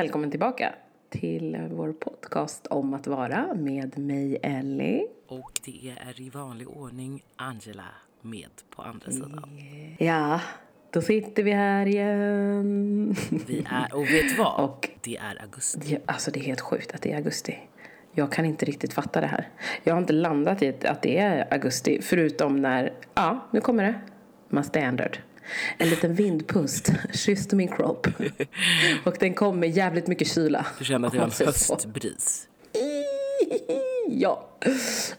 [0.00, 0.74] Välkommen tillbaka
[1.10, 5.06] till vår podcast om att vara med mig Ellie.
[5.28, 7.84] Och det är i vanlig ordning Angela
[8.22, 9.58] med på andra sidan.
[9.98, 10.40] Ja,
[10.90, 13.14] då sitter vi här igen.
[13.46, 14.64] Vi är, och vet vad?
[14.64, 15.92] Och- det är augusti.
[15.92, 17.58] Ja, alltså det är helt sjukt att det är augusti.
[18.12, 19.48] Jag kan inte riktigt fatta det här.
[19.82, 24.00] Jag har inte landat i att det är augusti förutom när, ja, nu kommer det.
[24.48, 25.18] My standard.
[25.78, 28.06] En liten vindpust kysste min kropp.
[29.04, 30.66] Och den kom med jävligt mycket kyla.
[30.78, 32.48] Du kände att det var en höstbris.
[34.12, 34.48] Ja.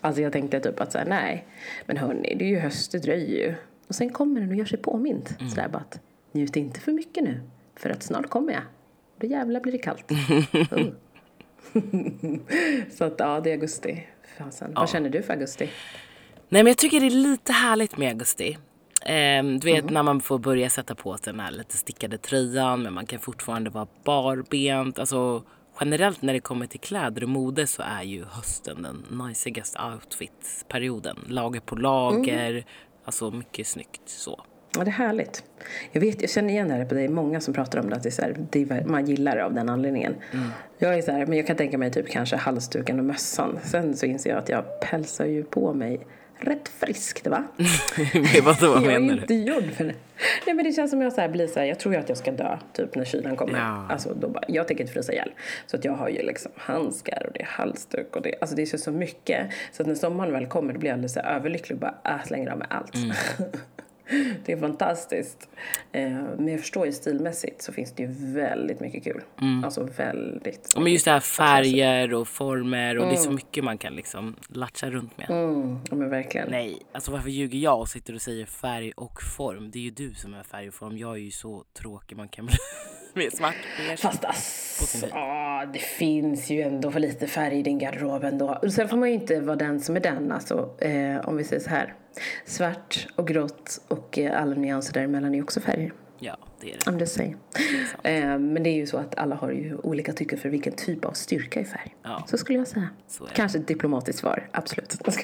[0.01, 1.47] Alltså jag tänkte typ att så här, nej,
[1.85, 3.55] men hörni, det är ju höst, det dröjer ju.
[3.87, 5.35] Och sen kommer den och gör sig påmind.
[5.49, 5.99] Sådär bara att,
[6.31, 7.41] njut inte för mycket nu,
[7.75, 8.61] för att snart kommer jag.
[9.17, 10.11] Då jävlar blir det kallt.
[10.11, 10.87] Oh.
[12.91, 14.07] Så att ja, det är augusti.
[14.37, 14.73] Fasen.
[14.75, 15.69] Vad känner du för augusti?
[16.49, 18.57] Nej men jag tycker det är lite härligt med augusti.
[19.05, 19.81] Ehm, du Mm.
[19.85, 23.05] vet när man får börja sätta på sig den här lite stickade tröjan men man
[23.05, 24.99] kan fortfarande vara barbent.
[24.99, 25.43] Alltså
[25.79, 31.17] generellt när det kommer till kläder och mode så är ju hösten den najsigaste outfit-perioden.
[31.27, 32.63] Lager på lager, Mm.
[33.05, 34.43] alltså mycket snyggt så.
[34.77, 35.43] Ja, det är härligt.
[35.91, 37.01] Jag, vet, jag känner igen det här på det.
[37.01, 37.95] är många som pratar om det.
[37.95, 40.15] Att det är här, det är, man gillar det av den anledningen.
[40.79, 43.59] Jag är så här, men jag kan tänka mig typ kanske halsduken och mössan.
[43.63, 46.07] Sen så inser jag att jag pälsar ju på mig
[46.43, 47.43] rätt friskt va?
[48.43, 49.21] Vadå, vad jag är menar du?
[49.21, 49.95] inte gjord för det.
[50.45, 52.09] Nej men det känns som jag så här blir så här, jag tror ju att
[52.09, 53.59] jag ska dö typ när kylan kommer.
[53.59, 53.87] Ja.
[53.89, 55.31] Alltså då bara, jag tänker inte frysa ihjäl.
[55.65, 58.61] Så att jag har ju liksom handskar och det är halsduk och det, alltså det
[58.61, 59.47] är så, så mycket.
[59.71, 62.51] Så att när sommaren väl kommer då blir jag alldeles överlycklig och bara äh, slänger
[62.51, 62.95] av mig allt.
[62.95, 63.11] Mm.
[64.45, 65.49] det är fantastiskt.
[65.91, 69.21] Eh, men jag förstår ju stilmässigt så finns det ju väldigt mycket kul.
[69.63, 70.71] Alltså väldigt.
[70.75, 73.95] Ja, men just det här färger och former och det är så mycket man kan
[73.95, 75.29] liksom latcha runt med.
[75.29, 76.51] Mm, ja men verkligen.
[76.51, 79.71] Nej, alltså varför ljuger jag och sitter och säger färg och form?
[79.71, 80.97] Det är ju du som är färg och form.
[80.97, 82.55] Jag är ju så tråkig man kan bli.
[83.13, 83.55] med svart.
[83.97, 88.59] Fast alltså, ja, det finns ju ändå för lite färg i din garderob ändå.
[88.69, 91.61] Sen får man ju inte vara den som är den, alltså, eh, om vi säger
[91.61, 91.93] så här.
[92.45, 95.93] Svart och grått och eh, alla nyanser däremellan är också färger.
[96.23, 96.91] Ja, det är det.
[96.91, 97.37] I'm just saying.
[98.03, 101.05] Eh, men det är ju så att alla har ju olika tycker för vilken typ
[101.05, 101.95] av styrka i färg.
[102.03, 102.23] Ja.
[102.27, 102.89] Så skulle jag säga.
[103.19, 103.25] Det.
[103.33, 104.97] Kanske ett diplomatiskt svar, absolut.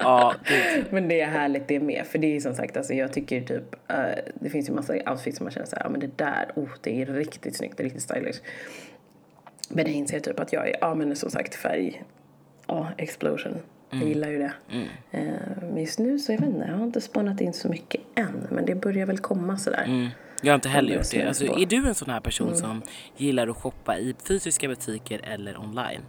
[0.00, 0.84] Ja, gud.
[0.90, 2.06] men det är härligt det med.
[2.06, 3.96] För det är som sagt, alltså, jag tycker typ, eh,
[4.34, 6.70] det finns ju massa outfits som man känner så här, ja men det där, oh,
[6.80, 8.40] det är riktigt snyggt, det är riktigt stylish.
[9.68, 12.02] Men jag inser typ att jag är, ja men som sagt färg,
[12.66, 13.58] ja, explosion.
[13.90, 14.52] Jag gillar ju det.
[15.10, 15.22] Eh,
[15.60, 18.46] men just nu så jag vet inte, jag har inte spånat in så mycket än.
[18.50, 19.84] Men det börjar väl komma sådär.
[19.86, 20.08] Mm.
[20.42, 21.22] Jag har inte heller gjort det.
[21.22, 22.82] Alltså, är du en sån här person som
[23.16, 26.02] gillar att shoppa i fysiska butiker eller online?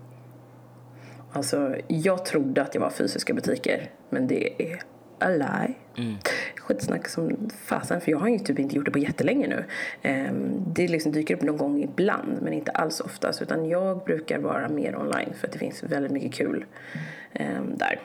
[1.31, 4.81] Alltså, jag trodde att jag var fysiska butiker, men det är
[5.19, 5.75] a lie.
[6.69, 9.66] Skitsnack som fasen, för jag har ju typ inte gjort det på jättelänge nu.
[10.02, 13.41] Ehm, det liksom dyker upp någon gång ibland, men inte alls oftast.
[13.41, 16.66] Utan jag brukar vara mer online, för att det finns väldigt mycket kul
[17.34, 18.00] ehm, där.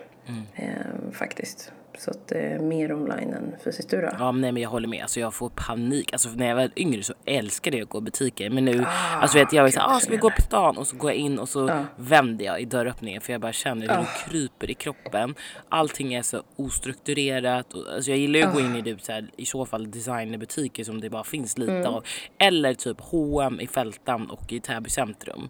[0.54, 1.72] Ehm, faktiskt.
[1.98, 3.90] Så att eh, mer online än fysiskt.
[3.90, 4.08] Du då?
[4.18, 5.02] Ja, nej, men jag håller med.
[5.02, 6.12] Alltså, jag får panik.
[6.12, 8.50] Alltså, när jag var yngre så älskade jag att gå i butiker.
[8.50, 8.84] Men nu,
[9.20, 10.78] alltså, vet, jag var såhär, ah, ska vi gå på stan?
[10.78, 13.88] Och så går jag in och så vänder jag i dörröppningen för jag bara känner
[13.88, 15.34] hur det kryper i kroppen.
[15.68, 17.74] Allting är så ostrukturerat.
[17.74, 19.90] Och, alltså, jag gillar ju att gå in i typ, så här, i så fall
[19.90, 22.04] designerbutiker som det bara finns lite av.
[22.38, 25.48] Eller typ H&M i Fältan och i Täby centrum.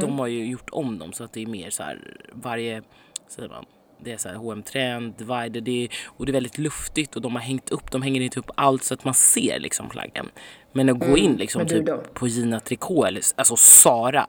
[0.00, 2.82] De har ju gjort om dem så att det är mer så här varje,
[3.28, 3.64] säger man,
[4.00, 7.22] det är så här H&M Trend, Divider, det är, och det är väldigt luftigt och
[7.22, 10.30] de har hängt upp, de hänger inte upp allt så att man ser liksom plaggen.
[10.72, 12.02] Men att gå in liksom typ då?
[12.14, 14.26] på Gina Tricot eller alltså Sara,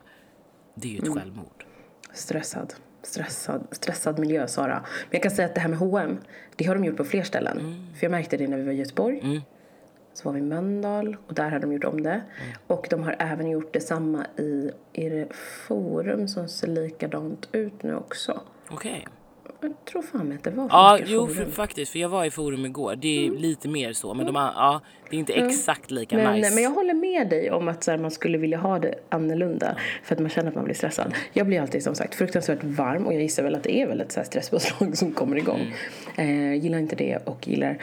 [0.76, 1.66] det är ju ett självmord.
[2.14, 2.74] Stressad.
[3.04, 4.80] Stressad, stressad miljö, Sara.
[4.84, 6.18] Men jag kan säga att det här med H&M,
[6.56, 7.88] det har de gjort på fler ställen.
[8.00, 9.42] För jag märkte det när vi var i Göteborg.
[10.14, 12.22] Så var vi i Mölndal och där hade de gjort om det.
[12.68, 15.28] Och de har även gjort detsamma i, är det
[15.68, 18.42] Forum som ser likadant ut nu också.
[18.70, 19.08] Okej.
[19.62, 22.66] Jag tror fan att det var Ja, jo för, faktiskt, för jag var i Forum
[22.66, 22.96] igår.
[22.96, 26.34] Det är lite mer så, men de har, ja, det är inte exakt lika Men,
[26.34, 26.56] nice.
[26.56, 29.76] men jag håller med dig om att så här, man skulle vilja ha det annorlunda
[30.04, 31.14] för att man känner att man blir stressad.
[31.34, 34.02] Jag blir alltid som sagt fruktansvärt varm och jag gissar väl att det är väl
[34.02, 35.74] ett så här stresspåslag som kommer igång.
[36.16, 36.54] Mm.
[36.54, 37.78] Eh, gillar inte det och gillar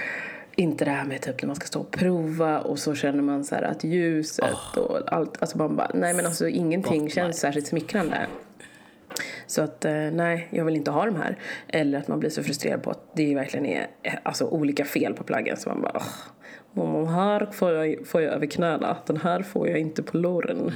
[0.55, 3.45] inte det här med typ när man ska stå och prova och så känner man
[3.45, 7.67] så att ljuset och allt, alltså man bara, nej men alltså ingenting Gott känns särskilt
[7.67, 8.27] smickrande.
[9.47, 11.39] Så att eh, nej, jag vill inte ha de här.
[11.69, 15.15] Eller att man blir så frustrerad på att det verkligen är eh, alltså, olika fel
[15.15, 15.57] på plaggen.
[15.57, 15.93] Så man bara,
[16.75, 18.97] "Åh, den här får jag, får jag över knäna.
[19.07, 20.73] Den här får jag inte på låren.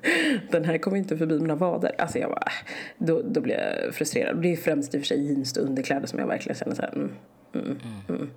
[0.50, 1.94] den här kommer inte förbi mina vader.
[1.98, 4.36] Alltså jag bara, äh, då, då blir jag frustrerad.
[4.36, 6.74] Och det är främst i och för sig jeans och underkläder som jag verkligen känner
[6.74, 7.10] så här, mm,
[8.08, 8.30] mm,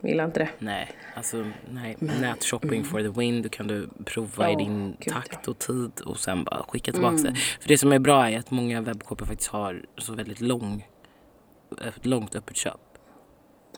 [0.00, 0.10] mm.
[0.10, 0.48] Gillar inte det.
[0.58, 1.96] Nej, alltså nej.
[1.98, 3.42] Nätshopping for the win.
[3.42, 6.92] Då kan du prova i Ja, din gud, takt och tid och sen bara skicka
[6.92, 7.34] tillbaka det.
[7.34, 10.86] För det som är bra är att många webbshoppar faktiskt har så väldigt lång,
[12.02, 12.80] långt öppet köp.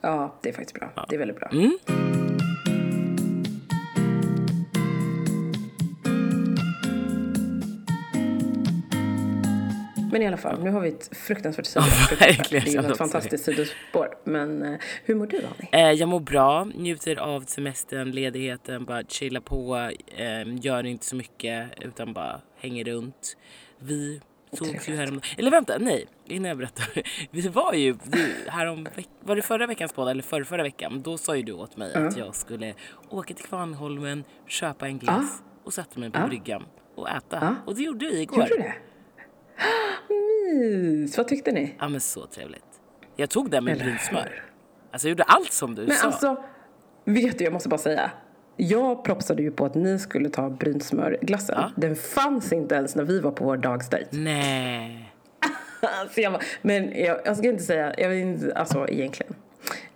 [0.02, 1.06] Ja, det är faktiskt bra.
[1.08, 1.48] Det är väldigt bra.
[1.48, 1.78] Mm.
[10.12, 12.16] Men i alla fall, nu har vi ett fruktansvärt sidospår.
[12.16, 14.14] verkligen, Det är ju ett fantastiskt sidospår.
[14.24, 15.86] Men eh, hur mår du, Annie?
[15.90, 21.16] Eh, jag mår bra, njuter av semestern, ledigheten, bara chilla på, eh, gör inte så
[21.16, 23.36] mycket utan bara hänger runt.
[23.78, 24.20] Vi
[24.52, 25.20] sågs ju härom...
[25.36, 27.02] Eller vänta, nej, innan jag berättar.
[27.30, 28.88] Vi var ju du, härom,
[29.20, 31.02] var det förra veckans podd eller förra, förra veckan?
[31.02, 32.74] Då sa ju du åt mig att jag skulle
[33.08, 36.64] åka till Kvarnholmen, köpa en glass och sätta mig på bryggan
[36.94, 37.56] och äta.
[37.66, 38.38] Och det gjorde vi igår.
[38.38, 38.74] Gjorde du det?
[40.54, 41.16] Mys!
[41.16, 41.74] Vad tyckte ni?
[41.78, 42.64] Ja men så trevligt.
[43.16, 44.44] Jag tog den med Eller brynsmör.
[44.90, 46.06] Alltså jag gjorde allt som du Men sa.
[46.06, 46.42] alltså,
[47.04, 48.10] vet du, jag måste bara säga.
[48.56, 51.54] Jag propsade ju på att ni skulle ta brynsmörglassen.
[51.58, 51.70] Ja.
[51.76, 54.08] Den fanns inte ens när vi var på vår dagsdejt.
[54.10, 55.12] Nej.
[56.00, 59.34] Alltså jag men jag, jag ska inte säga, jag inte, alltså egentligen.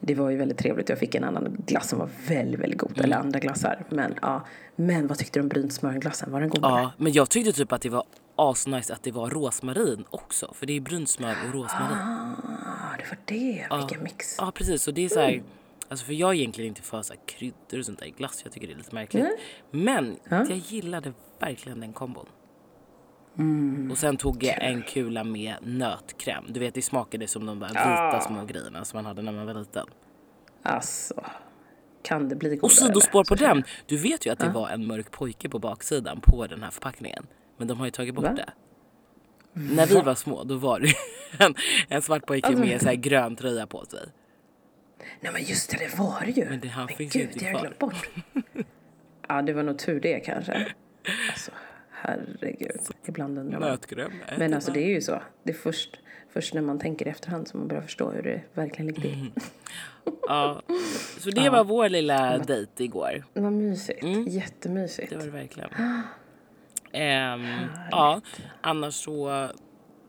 [0.01, 0.89] Det var ju väldigt trevligt.
[0.89, 3.01] Jag fick en annan glass som var väldigt, väldigt god.
[3.01, 3.85] Eller andra glassar.
[3.89, 4.47] Men ja.
[4.77, 6.33] Men vad tyckte du om brynsmörglassen?
[6.33, 6.61] Var den god?
[6.63, 8.05] Ja, men jag tyckte typ att det var
[8.37, 10.55] asnice att det var rosmarin också.
[10.55, 11.99] För det är brunsmör och rosmarin.
[11.99, 13.67] Ah, det var det.
[13.79, 14.37] Vilken mix.
[14.39, 14.89] Ja, precis.
[14.89, 15.43] Och det är så här,
[15.89, 18.41] alltså för jag är egentligen inte för så här kryddor och sånt där i glass.
[18.45, 19.27] Jag tycker det är lite märkligt.
[19.71, 22.27] Men jag gillade verkligen den kombon.
[23.39, 23.91] Mm.
[23.91, 26.45] Och sen tog jag en kula med nötkräm.
[26.49, 29.47] Du vet, det smakade som de där vita små grejerna som man hade när man
[29.47, 29.87] var liten.
[30.63, 31.25] Alltså.
[32.03, 32.63] Kan det bli godare?
[32.63, 33.65] Och sidospår på den.
[33.87, 37.27] Du vet ju att det var en mörk pojke på baksidan på den här förpackningen.
[37.63, 38.33] Men de har ju tagit bort Va?
[38.33, 38.53] det.
[39.53, 40.95] När vi var små då var det
[41.45, 41.55] en,
[41.89, 44.01] en svart pojke Alltså- med så här grön tröja på sig.
[45.21, 46.45] Nej men just det, det var det ju.
[46.49, 47.61] Men det- han finns gud, inte har jag kvar.
[47.61, 48.11] glömt bort.
[49.29, 50.53] ja, det var nog tur det kanske.
[51.31, 51.51] Alltså,
[51.91, 52.81] herregud.
[53.07, 53.69] Ibland undrar man.
[53.69, 54.13] Nötkräm.
[54.39, 55.23] Men alltså det är ju så.
[55.43, 55.99] Det är först,
[56.33, 59.13] först när man tänker i efterhand som man börjar förstå hur det verkligen ligger till.
[59.15, 59.33] Mm.
[60.29, 60.63] Ja,
[61.19, 63.25] så det var vår lilla dejt igår.
[63.35, 64.05] Var mysigt.
[64.29, 65.13] Jättemysigt.
[65.13, 65.25] Mm.
[65.25, 65.71] Det var det verkligen.
[66.93, 68.21] Ehm, ja,
[68.61, 69.49] annars så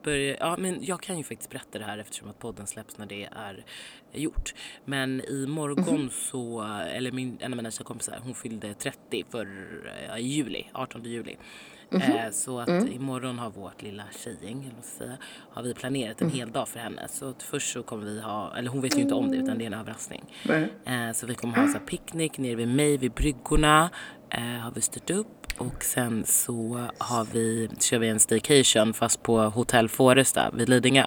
[0.04, 3.06] börjar, ja men jag kan ju faktiskt berätta det här eftersom att podden släpps när
[3.06, 3.64] det är
[4.12, 4.54] gjort.
[4.84, 9.46] Men i morgon så, eller min, en av mina kompisar hon fyllde 30 för
[10.08, 11.36] ja, juli, 18 juli.
[11.90, 15.16] Eh, så att imorgon har vårt lilla tjejgäng, eller säga,
[15.50, 17.08] har vi planerat en hel dag för henne.
[17.08, 19.58] Så att först så kommer vi ha, eller hon vet ju inte om det utan
[19.58, 20.24] det är en överraskning.
[20.84, 23.90] Eh, så vi kommer ha så här picknick nere vid mig vid bryggorna.
[24.30, 25.43] Eh, har vi styrt upp.
[25.58, 31.04] Och sen så har vi, kör vi en staycation fast på Hotell Foresta vid Lidingö.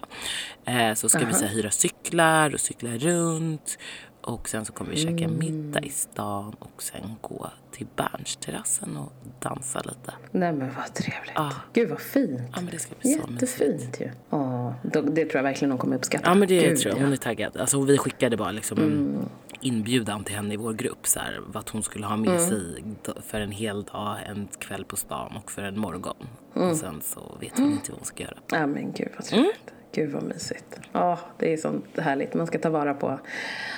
[0.64, 3.78] Eh, så ska vi så här, hyra cyklar och cykla runt.
[4.20, 9.12] Och sen så kommer vi käka middag i stan och sen gå till Bernsterrassen och
[9.40, 10.12] dansa lite.
[10.30, 11.32] Nej men vad trevligt.
[11.34, 11.52] Ja.
[11.72, 12.40] Gud vad fint.
[12.54, 13.10] Ja men det ska bli.
[13.10, 14.10] Jättefint ju.
[14.30, 16.30] Ja, det tror jag verkligen de kommer uppskatta.
[16.30, 17.00] Ja men det Gud, tror jag.
[17.00, 17.04] ja.
[17.04, 17.56] Hon är taggad.
[17.56, 19.28] Alltså, vi skickade bara liksom en
[19.60, 21.06] inbjudan till henne i vår grupp.
[21.06, 24.84] Så här, vad hon skulle ha med sig d- för en hel dag, en kväll
[24.84, 26.16] på stan och för en morgon.
[26.52, 28.36] Och sen så vet hon inte vad hon ska göra.
[28.50, 29.72] Ja men gud vad trevligt.
[29.92, 30.80] Gud vad mysigt.
[30.92, 32.34] Ja, det är sånt härligt.
[32.34, 33.18] Man ska ta vara på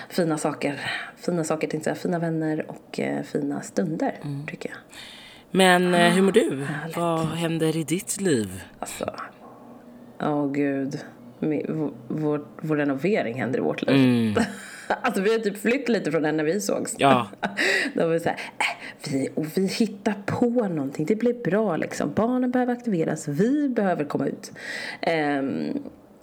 [0.09, 0.81] fina saker.
[1.17, 1.99] Fina saker, tänkte jag.
[1.99, 4.15] Fina vänner och eh, fina stunder,
[4.47, 4.79] tycker jag.
[5.51, 6.67] Men eh, hur mår du?
[6.97, 8.63] Vad händer i ditt liv?
[8.79, 9.15] Alltså,
[10.23, 10.99] åh gud.
[11.41, 13.97] Mi- Vår, vår, vår renovering händer i vårt liv.
[13.97, 14.43] Mm.
[15.03, 16.95] alltså vi har typ flytt lite från den när vi sågs.
[16.99, 17.29] Ja.
[17.95, 21.07] Då var vi så här, äh, vi, och vi hittar på någonting.
[21.07, 22.13] Det blir bra liksom.
[22.15, 23.29] Barnen behöver aktiveras.
[23.29, 24.53] Vi behöver komma ut.
[25.01, 25.79] Ehm,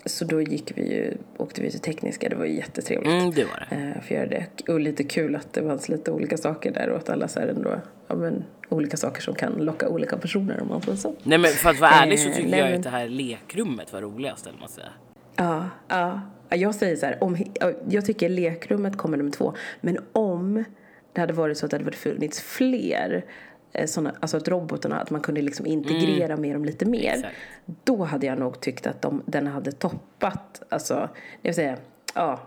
[0.06, 2.30] så då gick vi ju, åkte vi till tekniska.
[2.30, 3.12] Det var ju jättetrevligt.
[3.12, 3.76] Mm, det var det.
[3.76, 4.46] Eh, för göra det.
[4.68, 7.48] Och lite kul att det fanns lite olika saker där och att alla så här
[7.48, 7.76] ändå,
[8.08, 11.16] ja men olika saker som kan locka olika personer om man får så.
[11.24, 13.08] Nej men för att vara ärlig så Eh, tycker nej, jag men- att det här
[13.08, 14.92] lekrummet var roligast eller man säger.
[15.36, 16.22] Ja, ja.
[16.50, 19.54] Ja, Jag säger så här, om, ja, jag tycker lekrummet kommer nummer två.
[19.82, 20.64] Men om
[21.14, 23.26] det hade varit så att det hade funnits fler
[23.74, 27.14] eh, såna, alltså att robotarna, att man kunde liksom integrera med dem lite mer.
[27.14, 27.36] Exakt.
[27.84, 31.10] Då hade jag nog tyckt att de, den hade toppat, alltså,
[31.42, 31.78] det vill säga,
[32.16, 32.40] ja.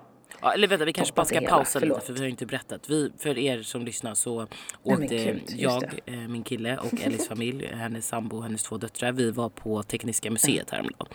[0.42, 2.30] Ja, eller vänta, vi kanske bara ska det hela, pausa lite för vi har ju
[2.30, 2.90] inte berättat.
[2.90, 4.47] Vi, för er som lyssnar så
[4.82, 8.78] åkte gud, just jag, eh, min kille och Ellis familj, hennes sambo och hennes två
[8.78, 9.12] döttrar.
[9.12, 11.09] Vi var på Tekniska museet häromdagen.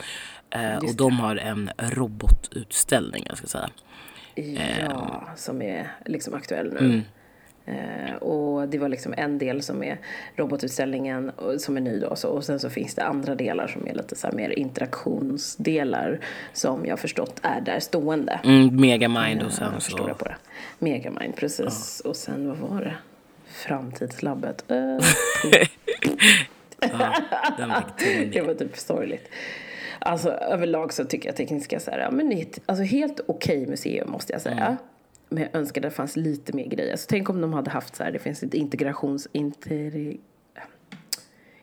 [0.49, 3.69] Eh, och de har en robotutställning, jag ska säga.
[4.79, 6.79] Ja, som är liksom aktuell nu.
[6.79, 7.01] Mm.
[7.65, 9.97] Eh, och det var liksom en del som är
[10.35, 12.15] robotutställningen som är ny då.
[12.15, 16.19] Så, och sen så finns det andra delar som är lite så här mer interaktionsdelar
[16.53, 18.39] som jag förstått är där stående.
[18.43, 20.05] Mm, Megamind och sen Jag så...
[20.07, 20.35] jag på det.
[20.79, 21.99] Megamind, precis.
[22.05, 22.95] Och sen vad var det?
[23.45, 24.71] Framtidslabbet.
[24.71, 24.97] Eh,
[26.79, 27.15] Ja,
[27.57, 29.29] den fick det var typ sorgligt.
[29.99, 33.19] Alltså överlag så tycker jag Tekniska så här, ja, men det är ett, alltså, helt
[33.27, 34.77] okej museum måste jag säga.
[35.35, 36.91] Men jag önskar det fanns lite mer grejer.
[36.91, 39.27] Alltså, tänk om de hade haft så här, det finns ett integrations...
[39.31, 40.17] Inter,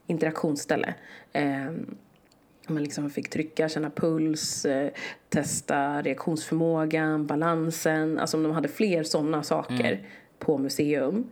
[0.07, 0.95] interaktionsställe.
[1.33, 1.73] Eh,
[2.67, 4.91] man liksom fick trycka, känna puls, eh,
[5.29, 8.19] testa reaktionsförmågan, balansen.
[8.19, 10.07] Alltså om de hade fler sådana saker
[10.39, 11.31] på museum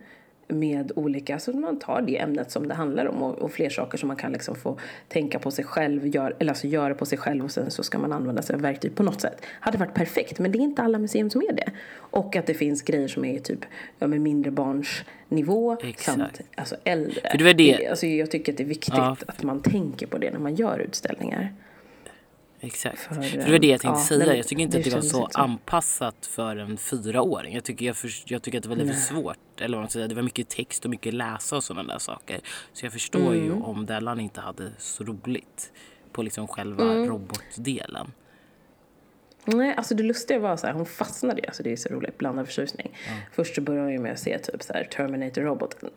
[0.51, 3.97] med olika, så man tar det ämnet som det handlar om och, och fler saker
[3.97, 4.77] som man kan liksom få
[5.07, 7.99] tänka på sig själv, gör, eller alltså göra på sig själv och sen så ska
[7.99, 9.41] man använda sig av verktyg på något sätt.
[9.59, 11.71] Hade varit perfekt, men det är inte alla museum som är det.
[11.93, 13.59] Och att det finns grejer som är typ
[13.99, 16.03] ja, med mindre barns nivå Exakt.
[16.19, 17.29] samt alltså äldre.
[17.31, 19.17] För det var det- alltså, jag tycker att det är viktigt Ja.
[19.27, 21.53] att man tänker på det när man gör utställningar.
[22.63, 22.99] Exakt.
[22.99, 24.25] För, För det var det jag tänkte ja, säga.
[24.25, 25.39] men Jag tycker inte det att det var så så.
[25.39, 27.53] anpassat för en fyraåring.
[27.55, 29.37] Jag tycker, jag, för, jag tycker att det var lite svårt.
[29.61, 30.07] Eller vad man säga.
[30.07, 32.39] Det var mycket text och mycket läsa och sådana där saker.
[32.73, 33.61] Så jag förstår ju Mm.
[33.63, 35.71] om Dellan inte hade så roligt
[36.11, 37.09] på liksom själva Mm.
[37.09, 38.11] robotdelen.
[39.45, 42.17] Nej, alltså det lustiga var så här, hon fastnade ju, alltså det är så roligt,
[42.17, 42.97] blandad förtjusning.
[43.31, 45.89] Först så började hon ju med att se typ så här Terminator-roboten.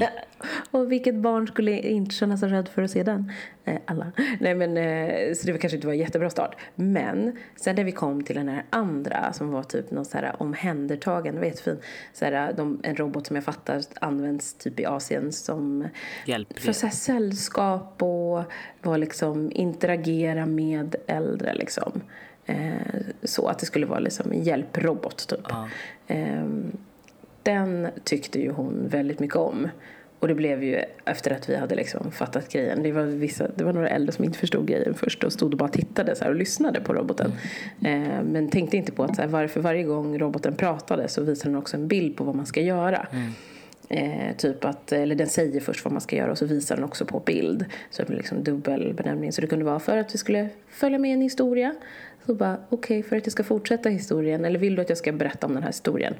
[0.70, 3.32] och vilket barn skulle inte känna sig rädd för att se den?
[3.64, 4.12] Eh, alla.
[4.40, 6.56] Nej men, eh, så det var kanske inte var en jättebra start.
[6.74, 10.42] Men sen när vi kom till den här andra som var typ någon så här
[10.42, 11.78] omhändertagande, var jättefin.
[12.12, 15.88] Så här, de, en robot som jag fattar används typ i Asien som
[16.26, 16.58] Hjälp.
[16.58, 18.42] för så här sällskap och
[18.82, 22.02] var liksom interagera med äldre liksom.
[22.46, 22.56] Eh,
[23.22, 25.46] så att det skulle vara liksom en hjälprobot typ.
[25.48, 25.68] Ja.
[26.06, 26.46] Eh,
[27.42, 29.68] den tyckte ju hon väldigt mycket om.
[30.18, 32.82] Och det blev ju efter att vi hade liksom fattat grejen.
[32.82, 35.58] Det var, vissa, det var några äldre som inte förstod grejen först och stod och
[35.58, 37.32] bara tittade så och lyssnade på roboten.
[37.84, 41.50] Eh, men tänkte inte på att så här, varför varje gång roboten pratade så visade
[41.50, 43.06] den också en bild på vad man ska göra.
[43.88, 46.84] Eh, typ att, eller den säger först vad man ska göra och så visar den
[46.84, 47.64] också på bild.
[47.90, 49.32] Så det blir liksom dubbel benämning.
[49.32, 51.74] Så det kunde vara för att vi skulle följa med en historia.
[52.26, 55.12] Så bara, okej, för att jag ska fortsätta historien, eller vill du att jag ska
[55.12, 56.14] berätta om den här historien?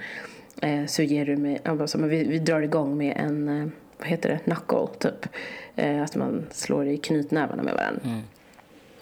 [0.62, 3.68] Eh, så ger du mig, ja, men vi, vi drar igång med en, eh,
[3.98, 5.28] vad heter det, knuckle typ.
[5.76, 8.20] Eh, att man slår i knytnävarna med varandra.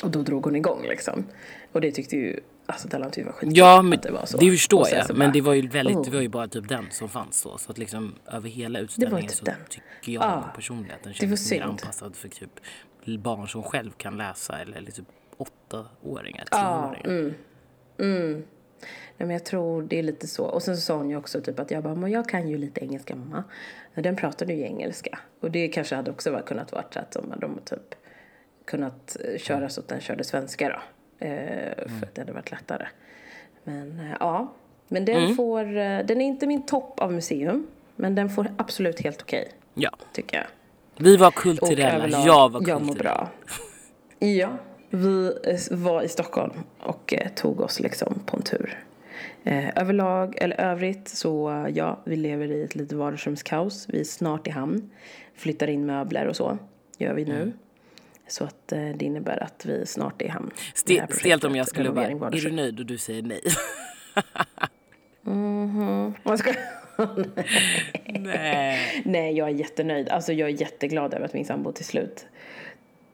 [0.05, 1.25] Och då drog hon igång liksom.
[1.73, 4.37] Och det tyckte ju, alltså tyckte det var skitkul Ja, men att det var så.
[4.39, 5.07] det förstår jag.
[5.07, 6.05] så Men bara, det var ju väldigt, oh.
[6.05, 7.59] det var ju bara typ den som fanns då.
[7.59, 9.55] Så att liksom över hela utställningen typ så den.
[9.69, 10.53] tycker jag Ja.
[10.57, 12.51] personligen att den känns mer anpassad för typ
[13.19, 15.05] barn som själv kan läsa eller liksom
[15.41, 17.35] åttaåringar, Ja, tioåringar.
[19.17, 20.45] Nej, men jag tror det är lite så.
[20.45, 22.59] Och sen så sa hon ju också typ att jag bara, men jag kan ju
[22.59, 23.45] lite engelska mamma.
[23.95, 25.19] Men den pratade ju engelska.
[25.41, 27.95] Och det kanske hade också kunnat vara så att de, de typ
[28.65, 31.27] kunnat eh, köra så att den körde svenska då.
[31.27, 32.87] Eh, För att det hade varit lättare.
[33.65, 34.53] Men eh, ja,
[34.89, 37.67] men den får, eh, den är inte min topp av museum.
[37.97, 39.91] Men den får absolut helt okej, Ja.
[40.13, 40.47] tycker jag.
[41.05, 42.83] Vi var kulturella, överlag, jag var jag kulturell.
[42.83, 43.29] mår bra.
[44.19, 44.57] Ja,
[44.91, 48.79] vi eh, var i Stockholm och eh, tog oss liksom på en tur.
[49.45, 53.87] Eh, överlag, eller övrigt, så ja, vi lever i ett litet vardagsrumskaos.
[53.89, 54.91] Vi är snart i hamn.
[55.35, 56.59] Flyttar in möbler och så,
[56.99, 57.53] gör vi nu.
[58.29, 60.51] Så att det innebär att vi snart är i hamn.
[60.75, 63.41] Stelt om jag skulle vara, är du nöjd och du säger nej?
[66.23, 66.55] Vad ska-
[68.07, 69.03] nej.
[69.05, 70.09] Nej, jag är jättenöjd.
[70.09, 72.27] Alltså jag är jätteglad över att min sambo till slut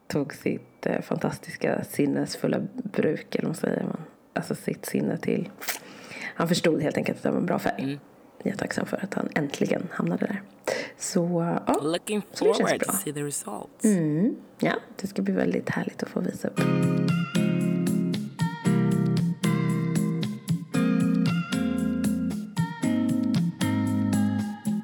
[0.09, 4.01] tog sitt eh, fantastiska sinnesfulla bruk, eller vad säger man?
[4.33, 5.51] Alltså sitt sinne till...
[6.35, 7.99] Han förstod helt enkelt att det var en bra färg.
[8.43, 10.43] Jag är tacksam för att han äntligen hamnade där.
[10.99, 11.81] Så, ja.
[11.83, 12.95] Looking Så det känns forward to bra.
[12.95, 13.85] see the results.
[13.85, 16.61] Mm, ja, det ska bli väldigt härligt att få visa upp.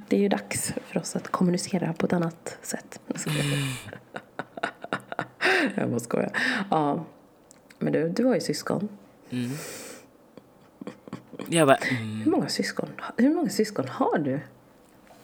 [0.08, 3.00] Det är ju dags för oss att kommunicera på ett annat sätt.
[3.14, 3.42] Skojar.
[5.76, 6.30] Jag bara skojar.
[6.70, 7.04] Ja.
[7.78, 8.88] Men du, du har ju syskon.
[11.48, 12.20] Jag bara, mm.
[12.24, 14.40] Hur många syskon, hur många syskon har du?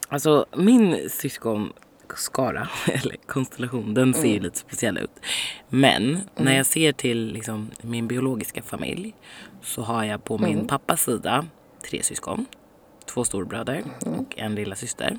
[0.09, 4.33] Alltså min syskonskara, eller konstellation, den ser Mm.
[4.35, 5.11] ju lite speciell ut.
[5.69, 9.15] Men när jag ser till liksom, min biologiska familj
[9.63, 10.51] så har jag på Mm.
[10.51, 11.47] min pappas sida
[11.91, 12.47] tre syskon.
[13.07, 14.19] Två storbröder Mm.
[14.19, 15.19] och en lilla syster.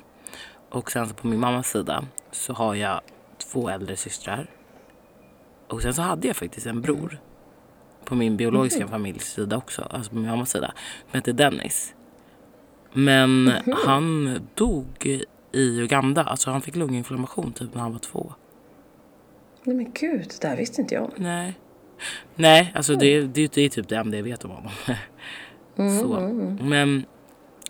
[0.70, 3.00] Och sen så på min mammas sida så har jag
[3.38, 4.46] två äldre systrar.
[5.70, 7.18] Och sen så hade jag faktiskt en bror
[8.04, 8.90] på min biologiska Mhm.
[8.90, 10.72] familjs sida också, alltså på min mammas sida,
[11.10, 11.94] som hette Dennis.
[12.92, 13.74] Men mm -hmm.
[13.86, 15.06] han dog
[15.52, 16.24] i Uganda.
[16.24, 18.32] Alltså han fick lunginflammation typ när han var två.
[19.64, 21.10] Nej men gud, det här visste inte jag.
[21.16, 21.54] Nej.
[22.34, 23.00] Nej, alltså mm.
[23.00, 24.72] det, det, det är typ det enda jag vet om honom.
[25.76, 26.16] Mm, så.
[26.16, 26.68] Mm, mm.
[26.68, 27.04] Men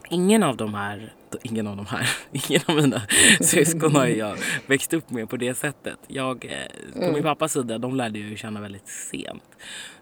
[0.08, 3.02] ingen av de här, ingen av de här, ingen av mina
[3.40, 5.98] syskon har jag växt upp med på det sättet.
[6.06, 7.14] Jag, eh, på mm.
[7.14, 9.42] min pappas sida, de lärde jag ju känna väldigt sent.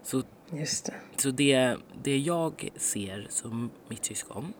[0.03, 0.93] Så, Just det.
[1.15, 4.53] så det, det jag ser som mitt syskon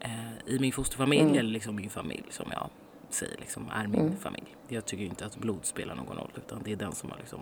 [0.00, 1.36] eh, i min fosterfamilj mm.
[1.36, 2.70] eller liksom min familj som jag
[3.10, 4.16] säger liksom är min mm.
[4.16, 4.56] familj.
[4.68, 7.40] Jag tycker inte att blod spelar någon roll utan det är den som har liksom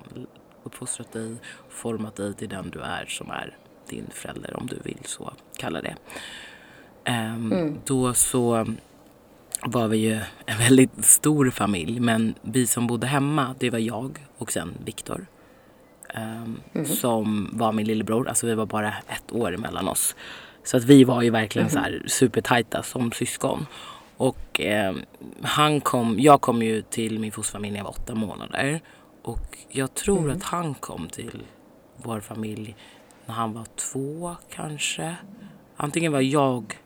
[0.63, 1.37] uppfostrat dig,
[1.69, 3.57] format dig till den du är som är
[3.89, 5.97] din förälder om du vill så kalla det.
[7.09, 7.81] Um, mm.
[7.85, 8.67] Då så
[9.63, 14.19] var vi ju en väldigt stor familj men vi som bodde hemma det var jag
[14.39, 15.27] och sen Viktor.
[16.15, 16.87] Um, mm.
[16.87, 20.17] Som var min lillebror, alltså vi var bara ett år emellan oss.
[20.65, 21.73] Så att vi var ju verkligen mm.
[21.73, 23.67] så här supertajta som syskon.
[24.17, 24.95] Och eh,
[25.43, 28.81] han kom, jag kom ju till min fosterfamilj när jag var åtta månader.
[29.23, 30.37] Och jag tror mm.
[30.37, 31.43] att han kom till
[31.97, 32.77] vår familj
[33.27, 35.17] när han var två kanske.
[35.77, 36.82] Antingen var jag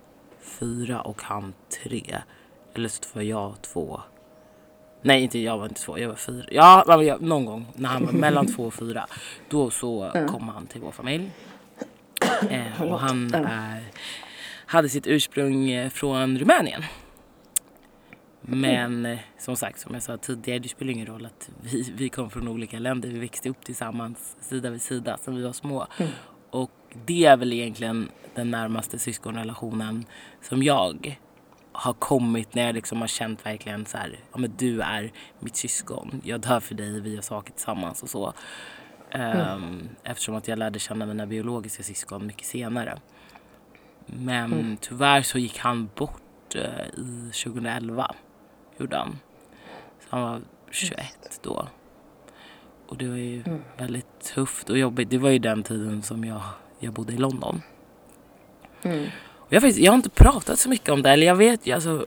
[0.46, 2.16] fyra och han tre.
[2.74, 4.00] Eller så var jag två.
[5.02, 6.46] Nej, inte jag var inte två, jag var fyra.
[6.50, 9.06] Ja, någon gång när han var mellan två och fyra.
[9.48, 10.28] Då så mm.
[10.28, 11.30] kom han till vår familj.
[12.50, 13.84] Eh, och han är,
[14.66, 16.82] hade sitt ursprung eh, från Rumänien.
[18.40, 22.08] Men eh, som sagt, som jag sa tidigare, det spelar ingen roll att vi, vi
[22.08, 23.08] kom från olika länder.
[23.08, 25.86] Vi växte upp tillsammans sida vid sida sen vi var små.
[25.98, 26.10] Mm.
[26.50, 26.70] Och
[27.04, 30.04] det är väl egentligen den närmaste syskonrelationen
[30.42, 31.18] som jag
[31.72, 35.56] har kommit när jag liksom har känt verkligen så här, ja men du är mitt
[35.56, 36.20] syskon.
[36.24, 38.32] Jag dör för dig, vi har saker tillsammans och så.
[39.10, 39.54] Mm.
[39.54, 42.98] Um, eftersom att jag lärde känna mina biologiska syskon mycket senare.
[44.06, 44.76] Men mm.
[44.76, 48.14] tyvärr så gick han bort uh, i 2011.
[48.78, 49.18] Gjorde han.
[50.00, 50.40] Så han var
[50.70, 51.68] 21 då.
[52.86, 53.62] Och det var ju mm.
[53.76, 55.10] väldigt tufft och jobbigt.
[55.10, 56.42] Det var ju den tiden som jag,
[56.78, 57.62] jag bodde i London.
[58.82, 59.06] Mm.
[59.48, 61.10] Jag, faktiskt, jag har inte pratat så mycket om det.
[61.10, 62.06] Eller jag vet ju, alltså,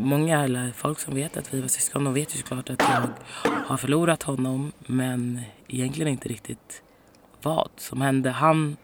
[0.00, 3.08] många eller folk som vet att vi var syskon, de vet ju såklart att jag
[3.66, 4.72] har förlorat honom.
[4.78, 6.82] Men egentligen inte riktigt
[7.42, 8.30] vad som hände.
[8.30, 8.76] Han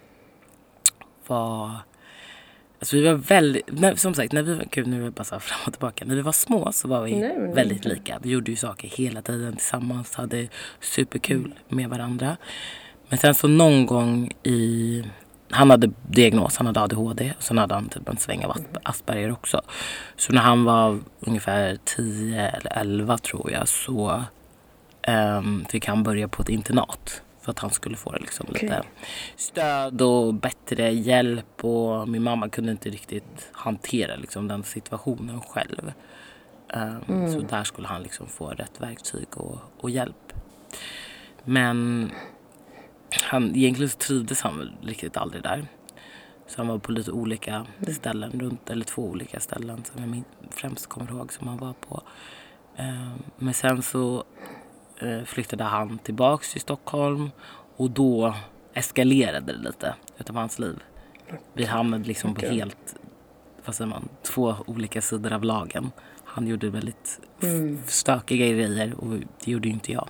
[1.27, 1.71] var...
[2.79, 5.25] Alltså vi var väldigt, när, som sagt, när vi var, gud nu är det bara
[5.25, 6.05] så fram och tillbaka.
[6.05, 8.19] När vi var små så var vi Nej, väldigt lika.
[8.23, 10.49] Vi gjorde ju saker hela tiden tillsammans, hade
[10.81, 12.37] superkul med varandra.
[13.09, 15.05] Men sen så någon gång i
[15.51, 19.33] han hade diagnos, han hade ADHD och sen hade han typ en sväng av Asperger
[19.33, 19.63] också.
[20.17, 24.23] Så när han var ungefär 10 eller 11 tror jag så
[25.09, 27.23] um, fick han börja på ett internat.
[27.41, 28.63] För att han skulle få liksom okay.
[28.63, 28.83] lite
[29.37, 31.65] stöd och bättre hjälp.
[31.65, 35.93] Och min mamma kunde inte riktigt hantera liksom den situationen själv.
[36.75, 37.33] Um, mm.
[37.33, 40.33] Så där skulle han liksom få rätt verktyg och, och hjälp.
[41.45, 42.11] Men
[43.11, 45.67] han, egentligen så trivdes han väl riktigt aldrig där.
[46.47, 50.87] Så han var på lite olika ställen, runt, eller två olika ställen som jag främst
[50.87, 52.03] kommer ihåg som han var på.
[52.79, 54.25] Um, men sen så
[55.03, 57.31] uh, flyttade han tillbaks till Stockholm
[57.77, 58.35] och då
[58.75, 60.83] eskalerade det lite utav hans liv.
[61.53, 62.97] Vi hamnade liksom på helt,
[63.65, 65.91] vad säger man, två olika sidor av lagen.
[66.25, 67.79] Han gjorde väldigt mm.
[67.87, 70.09] stökiga grejer och det gjorde ju inte jag.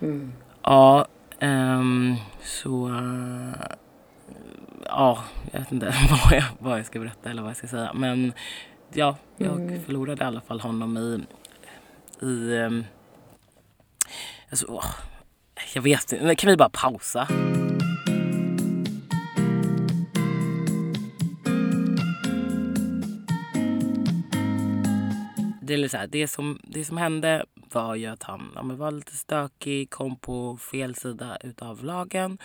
[0.00, 0.32] Mm.
[0.62, 1.06] Ja,
[1.42, 3.52] Um, så uh,
[4.84, 5.86] ja, jag vet inte
[6.24, 7.92] vad jag, vad jag ska berätta eller vad jag ska säga.
[7.94, 8.32] Men
[8.92, 9.84] ja, jag mm.
[9.84, 11.20] förlorade i alla fall honom i,
[12.26, 12.84] i um,
[14.50, 14.84] alltså, oh,
[15.74, 17.28] jag vet inte, kan vi bara pausa?
[25.62, 28.90] Det, är så här, det, som, det som hände var ju att han ja, var
[28.90, 32.38] lite stökig, kom på fel sida utav lagen.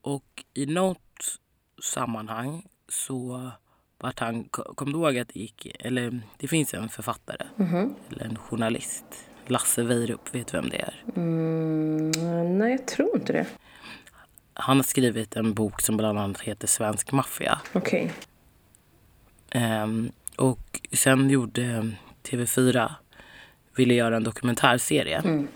[0.00, 1.38] Och i något
[1.82, 3.50] sammanhang så
[3.98, 7.94] vart han, kom du ihåg att det gick, eller det finns en författare, mm -hmm.
[8.10, 9.04] eller en journalist,
[9.46, 11.04] Lasse Weirup, vet du vem det är?
[11.16, 13.46] Mm, nej, jag tror inte det.
[14.54, 17.60] Han har skrivit en bok som bland annat heter Svensk maffia.
[17.72, 18.12] Okej.
[19.48, 19.62] Okay.
[19.62, 22.92] Um, ehm, och sen gjorde TV4
[23.76, 25.18] ville göra en dokumentärserie.
[25.18, 25.48] Mm.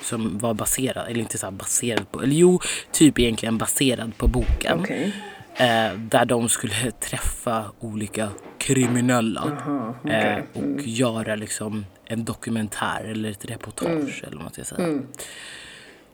[0.00, 2.60] Som var baserad, eller inte så baserad på, eller jo,
[2.92, 4.80] typ egentligen baserad på boken.
[4.80, 5.12] Okay.
[5.54, 10.12] Eh, där de skulle träffa olika kriminella Aha, okay.
[10.12, 10.82] eh, och mm.
[10.84, 14.26] göra liksom en dokumentär eller ett reportage mm.
[14.26, 14.84] eller vad man ska säga.
[14.84, 15.06] Mm.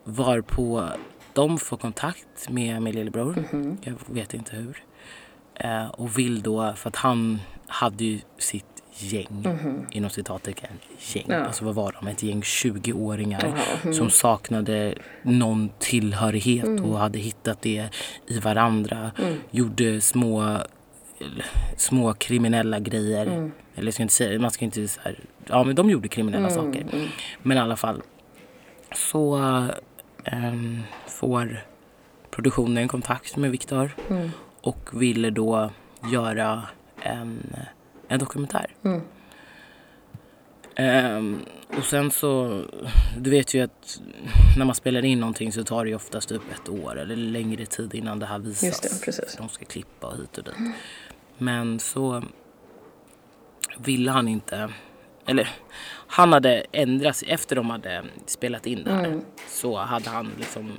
[0.04, 0.88] Varpå
[1.32, 3.32] de får kontakt med min lillebror.
[3.38, 3.76] Mm -hmm.
[3.82, 4.82] Jag vet inte hur.
[5.54, 9.86] Eh, och vill då, för att han hade ju sitt gäng, Mhm.
[9.90, 10.70] inom citattecken,
[11.14, 11.24] gäng.
[11.28, 11.36] Ja.
[11.44, 12.08] Alltså vad var de?
[12.08, 13.94] Ett gäng 20-åringar Jaha, mm.
[13.94, 16.84] som saknade någon tillhörighet Mm.
[16.84, 17.88] och hade hittat det
[18.26, 19.10] i varandra.
[19.50, 20.58] Gjorde små,
[21.76, 23.26] små kriminella grejer.
[23.26, 23.52] Mm.
[23.76, 26.86] Eller ska inte säga, man ska inte här, ja men de gjorde kriminella Mm, saker.
[27.42, 28.02] Men i alla fall
[28.94, 29.36] så
[30.24, 31.60] ehm, får
[32.30, 34.30] produktionen kontakt med Viktor Mm.
[34.60, 35.70] och ville då
[36.12, 36.62] göra
[37.00, 37.56] en,
[38.08, 38.74] en dokumentär.
[38.84, 39.00] Mm.
[40.74, 41.40] Ehm,
[41.76, 42.62] och sen så,
[43.18, 44.00] du vet ju att
[44.58, 47.66] när man spelar in någonting så tar det ju oftast upp ett år eller längre
[47.66, 48.62] tid innan det här visas.
[48.62, 49.36] Just det, precis.
[49.36, 50.54] De ska klippa och hit och dit.
[51.38, 52.22] Men så
[53.78, 54.72] ville han inte,
[55.26, 55.48] eller
[56.06, 59.04] han hade ändrat sig efter de hade spelat in det här.
[59.04, 59.20] Mm.
[59.48, 60.72] Så hade han liksom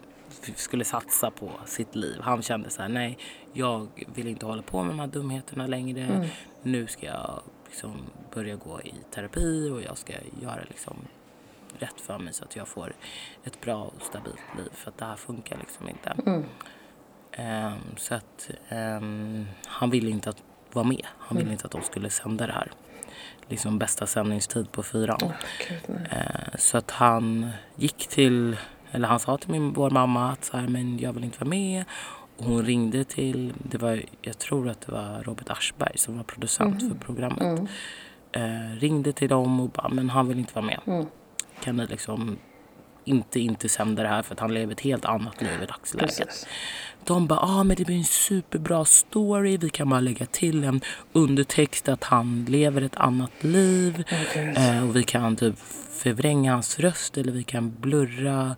[0.56, 2.18] skulle satsa på sitt liv.
[2.22, 3.18] Han kände så här, nej,
[3.54, 6.02] jag vill inte hålla på med de här dumheterna längre.
[6.02, 6.28] Mm.
[6.64, 7.92] Nu ska jag liksom
[8.34, 10.96] börja gå i terapi och jag ska göra liksom
[11.80, 12.94] rätt för mig så att jag får
[13.44, 14.70] ett bra och stabilt liv.
[14.74, 16.16] För att det här funkar liksom inte.
[16.26, 16.44] Mm.
[17.32, 20.44] Ehm, så att ehm, han ville inte att
[20.74, 21.06] vara med.
[21.18, 21.44] Han Mm.
[21.44, 22.72] ville inte att de skulle sända det här.
[23.48, 25.20] Liksom bästa sändningstid på fyran.
[25.88, 26.08] Nej.
[26.12, 28.58] Eh, Så att han gick till,
[28.92, 31.50] eller han sa till min, vår mamma att så här, men jag vill inte vara
[31.50, 31.86] med.
[32.40, 36.90] Hon ringde till, det var, jag tror att det var Robert Aschberg som var producent
[36.90, 37.42] för programmet.
[37.42, 37.68] Mm.
[38.32, 40.80] Eh, ringde till dem och bara, men han vill inte vara med.
[40.86, 41.06] Mm.
[41.64, 42.38] Kan ni liksom
[43.04, 46.18] inte, inte sända det här för att han lever ett helt annat liv i dagsläget.
[46.18, 46.48] Precis.
[47.04, 49.58] De bara, ah, men det blir en superbra story.
[49.58, 50.82] Vi kan bara lägga till en
[51.14, 54.04] undertext att han lever ett annat liv.
[54.34, 54.58] Gud.
[54.58, 55.56] Eh, och vi kan typ
[55.92, 58.56] förvränga hans röst eller vi kan blurra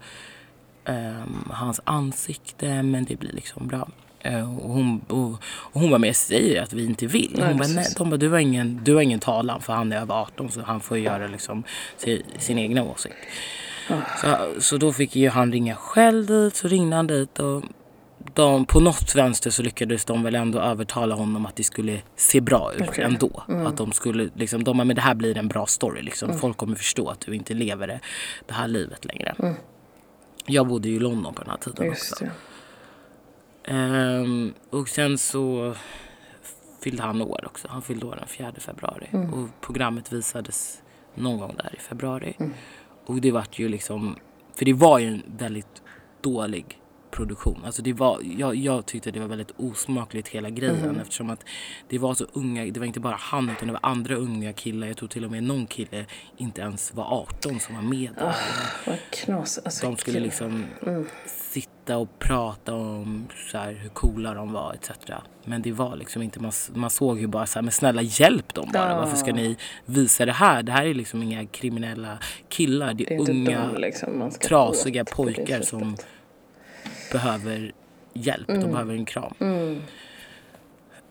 [0.85, 2.83] ehm, hans ansikte.
[2.83, 3.87] Men det blir liksom bra.
[4.23, 7.31] Eh, och, hon, och, och hon var med säger att vi inte vill.
[7.35, 9.91] Nej, Hon bara, nej, de bara, du har, ingen, du har ingen talan för han
[9.91, 11.63] är över 18 så han får göra liksom
[11.97, 13.15] sin, sin egna åsikt.
[14.21, 17.63] Så, så då fick ju han ringa själv dit, så ringde han dit och
[18.33, 22.41] de, på något vänster så lyckades de väl ändå övertala honom att det skulle se
[22.41, 23.03] bra ut Okej.
[23.03, 23.43] ändå.
[23.65, 26.37] Att de skulle, liksom, de men det här blir en bra story liksom.
[26.37, 27.99] Folk kommer förstå att du inte lever det,
[28.47, 29.35] det här livet längre.
[30.45, 32.25] Jag bodde ju i London på den här tiden Just också.
[33.63, 35.75] Ehm, och sen så
[36.83, 37.67] fyllde han år också.
[37.71, 39.07] Han fyllde år den 4 februari.
[39.11, 40.81] Och programmet visades
[41.15, 42.35] någon gång där i februari.
[43.05, 44.15] Och det vart ju liksom,
[44.55, 45.81] för det var ju en väldigt
[46.21, 46.80] dålig
[47.11, 47.61] produktion.
[47.65, 51.43] Alltså det var, jag, jag tyckte det var väldigt osmakligt hela grejen eftersom att
[51.89, 54.87] det var så unga, det var inte bara han utan det var andra unga killar.
[54.87, 56.05] Jag tror till och med någon kille
[56.37, 58.35] inte ens var 18 som var med där.
[58.87, 59.57] Vad knas.
[59.57, 60.65] Alltså, De skulle liksom
[61.51, 64.91] sitta och prata om så här, hur coola de var etc.
[65.45, 68.53] Men det var liksom inte, man, man såg ju bara så här, men snälla hjälp
[68.53, 68.89] dem bara.
[68.89, 68.97] Ja.
[68.97, 70.63] Varför ska ni visa det här?
[70.63, 72.17] Det här är liksom inga kriminella
[72.49, 72.93] killar.
[72.93, 75.95] Det är, Det är unga liksom trasiga pojkar som
[77.11, 77.71] behöver
[78.13, 78.47] hjälp.
[78.47, 79.33] De behöver en kram.
[79.39, 79.81] Mm.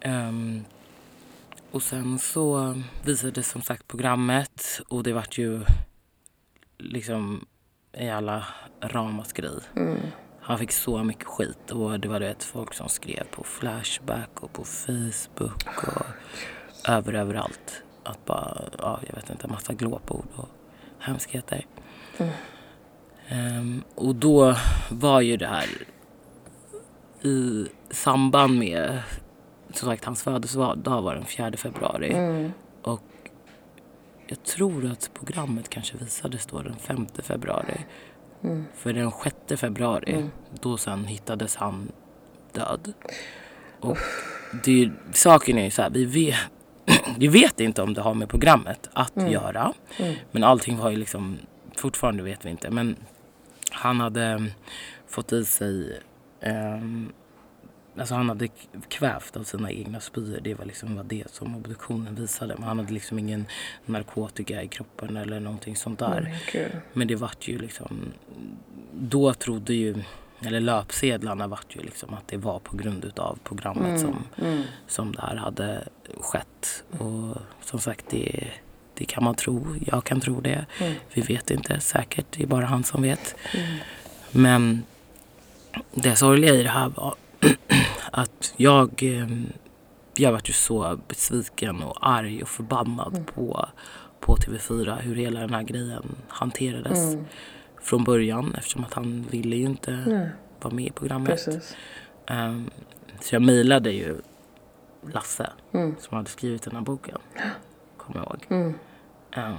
[0.00, 0.64] Ehm,
[1.70, 5.60] och sen så visades som sagt programmet och det vart ju
[6.78, 7.46] liksom
[7.92, 8.46] i alla
[8.80, 9.58] ramaskri.
[9.76, 9.98] Mm.
[10.40, 14.52] Han fick så mycket skit och det var det folk som skrev på Flashback och
[14.52, 16.06] på Facebook och
[16.88, 17.82] över överallt.
[18.02, 20.48] Att bara, ja jag vet inte, massa glåpord och
[20.98, 21.66] hemskheter.
[23.30, 24.56] Ehm, och då
[24.90, 25.66] var ju det här
[27.22, 29.02] i samband med
[29.72, 32.12] som sagt hans födelsedag var den 4 februari.
[32.12, 32.52] Mm.
[32.82, 33.02] Och
[34.26, 37.84] jag tror att programmet kanske visades då den 5 februari.
[38.42, 38.64] Mm.
[38.74, 39.12] För den
[39.46, 40.24] 6 februari,
[40.60, 41.92] då sen hittades han
[42.52, 42.92] död.
[43.80, 43.98] Och
[44.64, 46.36] det är, saken är ju så här, vi vet,
[47.18, 49.72] vi vet inte om det har med programmet att göra.
[49.98, 50.14] Mm.
[50.30, 51.38] Men allting var ju liksom,
[51.76, 52.70] fortfarande vet vi inte.
[52.70, 52.96] Men
[53.70, 54.50] han hade mm,
[55.06, 56.00] fått i sig
[56.40, 57.12] ehm,
[57.98, 58.48] Alltså han hade
[58.88, 60.40] kvävt av sina egna spyor.
[60.42, 62.54] Det var liksom var det som obduktionen visade.
[62.54, 63.46] Men han hade liksom ingen
[63.86, 66.20] narkotika i kroppen eller någonting sånt där.
[66.20, 66.70] Men gud.
[66.92, 68.12] Men det vart ju liksom...
[68.92, 69.94] Då trodde ju...
[70.46, 74.62] Eller löpsedlarna vart ju liksom att det var på grund utav programmet som, Mm.
[74.86, 75.88] som det här hade
[76.20, 76.84] skett.
[76.98, 78.48] Och som sagt, det,
[79.00, 79.66] det kan man tro.
[79.86, 80.66] Jag kan tro det.
[80.80, 80.94] Mm.
[81.14, 82.26] Vi vet inte säkert.
[82.30, 83.34] Det är bara han som vet.
[84.30, 84.82] Men
[85.94, 87.14] det sorgliga i det här var
[88.12, 89.28] att jag, eh,
[90.14, 93.68] jag var ju så besviken och arg och förbannad på,
[94.20, 97.24] på TV4 hur hela den här grejen hanterades Mm.
[97.82, 101.48] från början eftersom att han ville ju inte vara med i programmet.
[102.26, 102.70] Ehm,
[103.20, 104.20] så jag mejlade ju
[105.12, 105.94] Lasse Mm.
[106.00, 107.18] som hade skrivit den här boken.
[107.96, 108.46] Kommer jag ihåg.
[108.48, 108.74] Mm.
[109.32, 109.54] Ehm,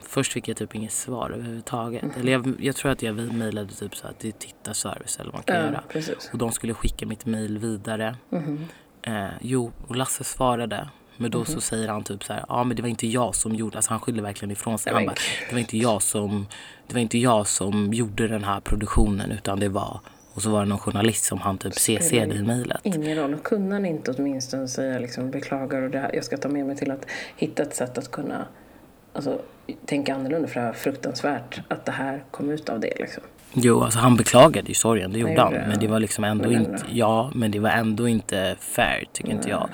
[0.00, 2.02] först fick jag typ inget svar överhuvudtaget.
[2.02, 2.14] Mm.
[2.20, 5.34] Eller jag, jag tror att jag mejlade typ så att det är tittarservice eller vad
[5.34, 5.82] man kan Ja, göra.
[5.88, 6.30] precis.
[6.32, 8.16] Och de skulle skicka mitt mejl vidare.
[8.30, 8.64] Mhm.
[9.02, 10.88] Eh, jo, och Lasse svarade.
[11.16, 11.46] Men då Mhm.
[11.46, 13.90] så säger han typ så här, ja men det var inte jag som gjorde, alltså
[13.90, 14.92] han skyller verkligen ifrån sig.
[14.92, 15.14] Han bara,
[15.48, 16.46] det var inte jag som,
[16.86, 20.00] det var inte jag som gjorde den här produktionen utan det var,
[20.34, 22.80] och så var det någon journalist som han typ CC'ade i mejlet.
[22.82, 23.36] Ingen roll.
[23.36, 26.76] Kunde han inte åtminstone säga liksom, beklagar och det här, jag ska ta med mig
[26.76, 28.46] till att hitta ett sätt att kunna
[29.16, 29.40] alltså,
[29.86, 33.22] tänka annorlunda för det var fruktansvärt att det här kom ut av det liksom.
[33.52, 35.52] Jo, alltså han beklagade ju sorgen, det gjorde han.
[35.52, 39.04] det, Men det var liksom ändå Men inte, ja, men det var ändå inte fair
[39.12, 39.68] tycker inte jag.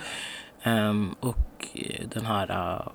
[0.63, 2.89] Ehm, och eh, den här, uh,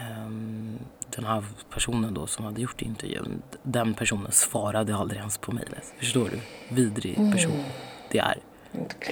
[0.00, 0.78] ehm,
[1.16, 5.94] den här personen då som hade gjort intervjun, den personen svarade aldrig ens på mejlet.
[5.98, 6.38] Förstår du?
[6.74, 7.64] Vidrig person
[8.10, 8.38] det är.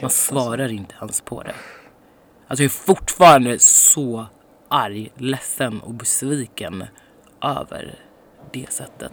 [0.00, 1.54] Man svarar inte ens på det.
[2.46, 4.26] Alltså jag är fortfarande så
[4.70, 6.85] arg, ledsen och besviken
[7.42, 7.94] över
[8.52, 9.12] det sättet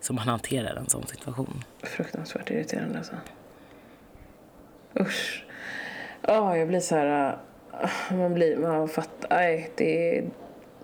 [0.00, 1.64] som han hanterar en sån situation.
[1.82, 3.12] Fruktansvärt irriterande alltså.
[5.00, 5.44] Usch.
[6.22, 7.38] Ja, jag blir så här...
[7.82, 8.56] äh, Man blir...
[8.56, 9.28] Man fattar...
[9.30, 10.22] Nej, det är,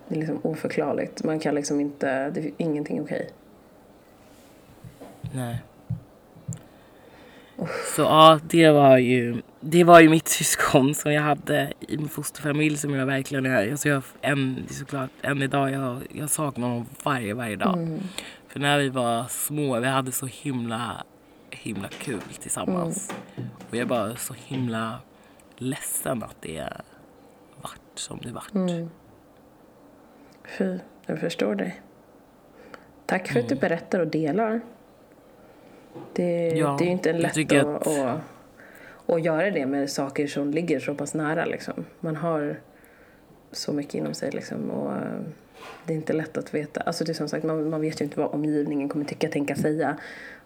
[0.09, 1.24] det är liksom oförklarligt.
[1.24, 2.31] Man kan liksom inte...
[2.31, 3.31] Det är ingenting okej.
[5.33, 5.62] Nej.
[7.96, 12.09] Så ja, det var ju det var ju mitt syskon som jag hade i min
[12.09, 13.70] fosterfamilj som jag verkligen är.
[13.70, 17.79] Alltså jag, än, såklart, än idag, jag, jag saknar honom varje, varje dag.
[17.79, 18.00] Mm.
[18.48, 21.05] För när vi var små, vi hade så himla,
[21.50, 23.14] himla kul tillsammans.
[23.68, 24.98] Och jag är bara så himla
[25.57, 26.68] ledsen att det
[27.62, 28.55] vart som det vart.
[28.55, 28.90] Mm.
[30.59, 31.81] Fy, jag förstår dig.
[33.07, 34.61] Tack för att du berättar och delar.
[36.12, 36.59] Det, Mm.
[36.59, 38.20] Ja, det är ju inte jag lätt att, att,
[39.07, 41.45] och göra det med saker som ligger så pass nära.
[41.45, 41.85] Liksom.
[42.01, 42.61] Man har
[43.53, 45.21] så mycket inom sig liksom, och eh,
[45.87, 46.81] det är inte lätt att veta.
[46.81, 49.57] Alltså det är som sagt, man, man vet ju inte vad omgivningen kommer tycka, tänka,
[49.57, 49.97] säga.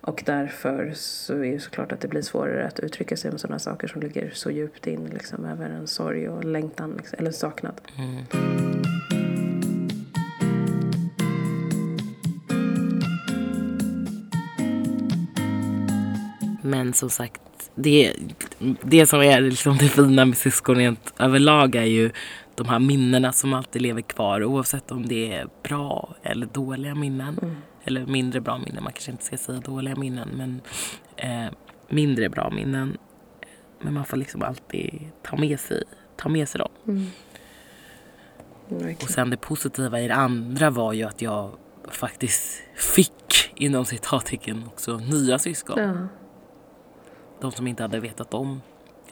[0.01, 3.59] Och därför så är det såklart att det blir svårare att uttrycka sig om sådana
[3.59, 7.81] saker som ligger så djupt in liksom, över en sorg och längtan liksom, eller saknad.
[7.99, 8.97] Mm.
[16.68, 17.40] Men som sagt,
[17.74, 18.12] det,
[18.83, 22.11] det som är liksom det fina med syskon rent överlag är ju
[22.54, 27.57] de här minnena som alltid lever kvar oavsett om det är bra eller dåliga minnen.
[27.85, 30.61] Eller mindre bra minnen, man kanske inte ska säga dåliga minnen men
[31.16, 31.52] eh,
[31.88, 32.96] mindre bra minnen.
[33.81, 35.83] Men man får liksom alltid ta med sig,
[36.16, 37.07] ta med sig dem.
[38.68, 39.12] Och Verkligen.
[39.12, 41.50] sen det positiva i det andra var ju att jag
[41.90, 45.78] faktiskt fick inom citattecken också nya syskon.
[45.78, 46.09] Ja.
[47.40, 48.62] De som inte hade vetat om.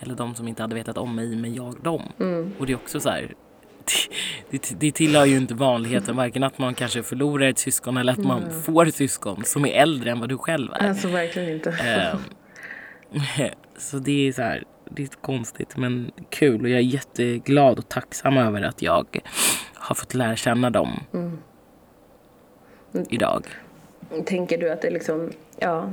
[0.01, 2.03] Eller de som inte hade vetat om mig, men jag dem.
[2.21, 2.53] Mm.
[2.59, 3.35] Och det är också så här.
[4.51, 6.17] Det, det, tillhör ju inte vanligheten.
[6.17, 9.73] Varken att man kanske förlorar ett syskon eller att man får ett syskon som är
[9.83, 10.89] äldre än vad du själv är.
[10.89, 11.71] Alltså verkligen inte.
[11.71, 12.19] Ehm,
[13.77, 14.65] så det är så här.
[14.91, 16.63] Det är konstigt men kul.
[16.63, 19.21] Och jag är jätteglad och tacksam över att jag
[19.75, 20.91] har fått lära känna dem.
[23.09, 23.47] Idag.
[24.27, 25.91] Tänker du att det liksom, ja,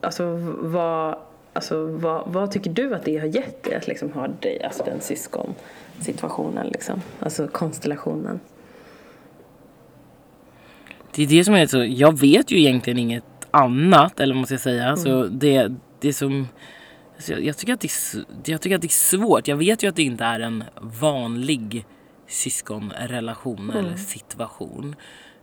[0.00, 1.18] alltså vad,
[1.58, 4.84] alltså vad, vad tycker du att det har gett dig att liksom ha dig, alltså
[4.84, 8.40] den syskonsituationen liksom, alltså konstellationen?
[11.14, 14.46] Det är det som är så, jag vet ju egentligen inget annat eller vad man
[14.46, 14.96] ska säga.
[14.96, 16.48] Så det, det som,
[17.14, 19.48] alltså jag, jag, tycker att det är, jag tycker att det är svårt.
[19.48, 20.64] Jag vet ju att det inte är en
[21.00, 21.86] vanlig
[22.26, 24.96] syskonrelation eller situation.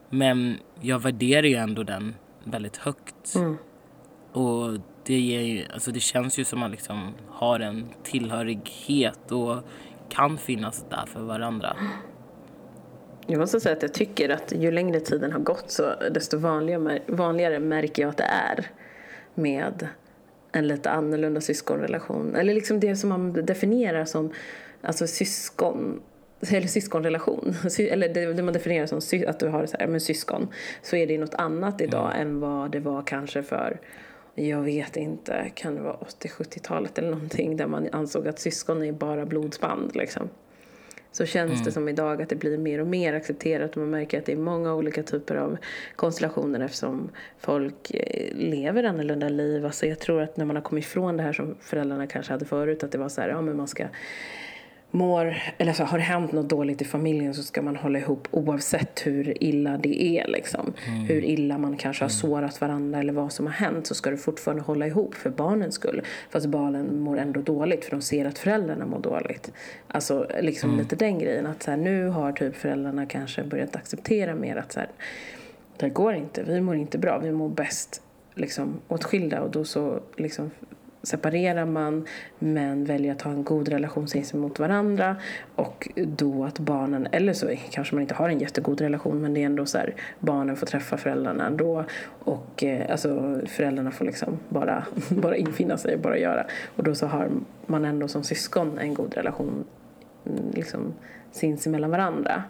[0.09, 3.35] Men jag värderar ju ändå den väldigt högt.
[4.31, 9.31] Och det, ger ju, alltså det känns ju som att man liksom har en tillhörighet
[9.31, 9.57] och
[10.09, 11.77] kan finnas där för varandra.
[13.27, 17.01] Jag måste säga att jag tycker att ju längre tiden har gått så desto vanligare,
[17.07, 18.71] vanligare märker jag att det är
[19.33, 19.87] med
[20.51, 22.35] en lite annorlunda syskonrelation.
[22.35, 24.33] Eller liksom det som man definierar som
[24.81, 26.01] alltså syskon
[26.49, 30.47] eller syskonrelation, Sy- eller det, man definierar som att du har så här, men syskon,
[30.81, 33.79] så är det något annat idag än vad det var kanske för,
[34.35, 38.91] jag vet inte, kan det vara 80-70-talet eller någonting där man ansåg att syskon är
[38.91, 40.29] bara blodsband liksom
[41.15, 44.19] så känns det som idag att det blir mer och mer accepterat och man märker
[44.19, 45.57] att det är många olika typer av
[45.95, 49.65] konstellationer eftersom folk eh, lever annorlunda liv.
[49.65, 52.45] Alltså jag tror att när man har kommit ifrån det här som föräldrarna kanske hade
[52.45, 53.87] förut att det var så här, ja men man ska
[54.91, 58.27] mår, eller så har det hänt något dåligt i familjen så ska man hålla ihop
[58.31, 60.27] oavsett hur illa det är.
[60.27, 60.73] Liksom.
[60.87, 60.99] Mm.
[60.99, 64.17] Hur illa man kanske har sårat varandra eller vad som har hänt så ska du
[64.17, 66.01] fortfarande hålla ihop för barnens skull.
[66.29, 69.51] Fast barnen mår ändå dåligt för de ser att föräldrarna mår dåligt.
[69.87, 70.81] Alltså liksom mm.
[70.81, 74.71] lite den grejen att så här, nu har typ föräldrarna kanske börjat acceptera mer att
[74.71, 74.89] så här,
[75.77, 78.01] det går inte, vi mår inte bra, vi mår bäst
[78.35, 80.51] liksom åtskilda och då så liksom
[81.05, 82.05] separerar man
[82.39, 85.15] men väljer att ha en god relation mot varandra
[85.55, 89.41] och då att barnen, eller så kanske man inte har en jättegod relation men det
[89.41, 91.85] är ändå så här, barnen får träffa föräldrarna ändå
[92.19, 96.95] och eh, alltså föräldrarna får liksom bara, bara infinna sig och bara göra och då
[96.95, 97.29] så har
[97.65, 99.63] man ändå som syskon en god relation
[100.25, 100.93] mm, liksom
[101.31, 102.43] sinsemellan varandra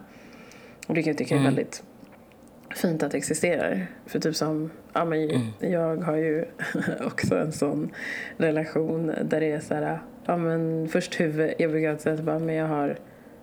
[0.86, 1.54] och det kan jag tycka är mm.
[1.54, 1.82] väldigt
[2.76, 3.86] fint att det existerar.
[4.06, 5.46] För typ som, ja men mm.
[5.60, 6.44] jag har ju
[7.06, 7.90] också en sån
[8.36, 12.38] relation där det är så här, ja men först huvud, jag brukar säga att bara,
[12.38, 12.96] men jag har,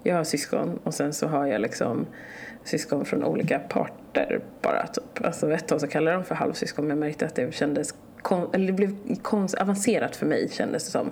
[0.04, 2.06] jag har syskon och sen så har jag liksom
[2.64, 5.26] syskon från olika parter bara typ.
[5.26, 7.94] Alltså ett tag så kallade jag dem för halvsyskon men jag märkte att det kändes,
[8.54, 11.12] eller det blev konst, avancerat för mig kändes det som.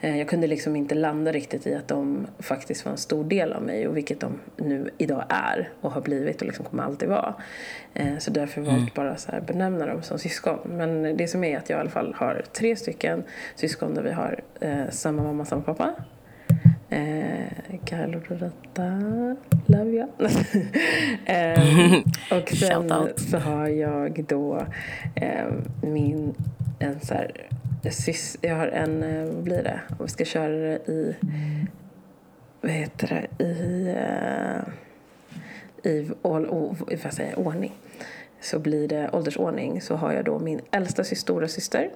[0.00, 3.52] Eh, jag kunde liksom inte landa riktigt i att de faktiskt var en stor del
[3.52, 7.08] av mig och vilket de nu idag är och har blivit och liksom kommer alltid
[7.08, 7.34] vara.
[7.94, 8.86] Eh, så därför mm.
[8.94, 10.58] bara så här benämna dem som syskon.
[10.64, 13.22] Men det som är att jag i alla fall har tre stycken
[13.54, 15.94] syskon där vi har eh, samma mamma, samma pappa.
[16.88, 18.86] Eh, Carlo Doretta,
[19.66, 20.06] love you.
[21.26, 24.66] eh, och sen så har jag då
[25.14, 25.46] eh,
[25.82, 26.34] min
[26.80, 27.30] en så här,
[28.40, 29.80] jag har en, eh, vad blir det?
[29.88, 31.16] Om vi ska köra det i,
[32.60, 34.62] vad heter det, i, uh,
[35.92, 37.72] i, all, oh, vad säger, ordning.
[38.40, 41.90] Så blir det åldersordning så har jag då min äldsta stora syster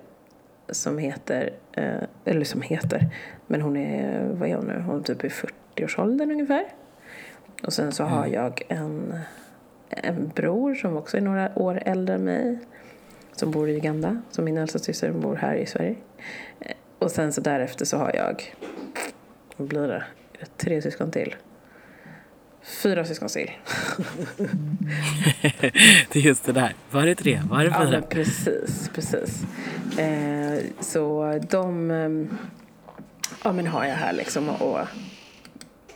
[0.69, 3.09] som heter, uh, eller som heter,
[3.47, 4.83] men hon är, vad är hon nu?
[4.87, 6.65] Hon är typ i 40-årsåldern ungefär.
[7.63, 8.33] Och sen så har mm.
[8.33, 9.19] jag en,
[9.89, 12.59] en bror som också är några år äldre än mig
[13.37, 14.23] som bor i Uganda.
[14.31, 15.95] Så min äldsta syster bor här i Sverige.
[16.61, 18.55] Eh, och sen så därefter så har jag,
[19.57, 20.05] vad blir det,
[20.57, 21.35] tre syskon till.
[22.63, 23.51] Fyra syskon till.
[26.13, 26.75] det är just det där.
[26.91, 27.41] Var det tre?
[27.51, 27.93] Var det fyra?
[27.93, 29.43] Ja, precis, precis.
[29.99, 32.37] Eh, så de eh,
[33.45, 34.49] ja, men har jag här liksom.
[34.49, 34.81] Och,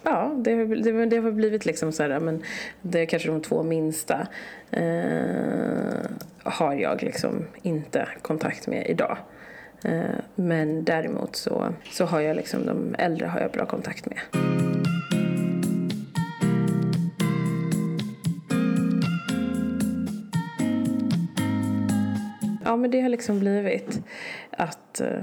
[0.09, 2.43] ja, det, det, det har blivit liksom så här, men
[2.83, 4.27] det är kanske de två minsta.
[4.71, 6.11] Eh,
[6.43, 9.19] har jag liksom inte kontakt med idag.
[9.85, 10.03] Eh,
[10.35, 14.19] men däremot så, så har jag liksom de äldre har jag bra kontakt med.
[22.65, 24.01] Ja men det har liksom blivit
[24.51, 25.23] att eh,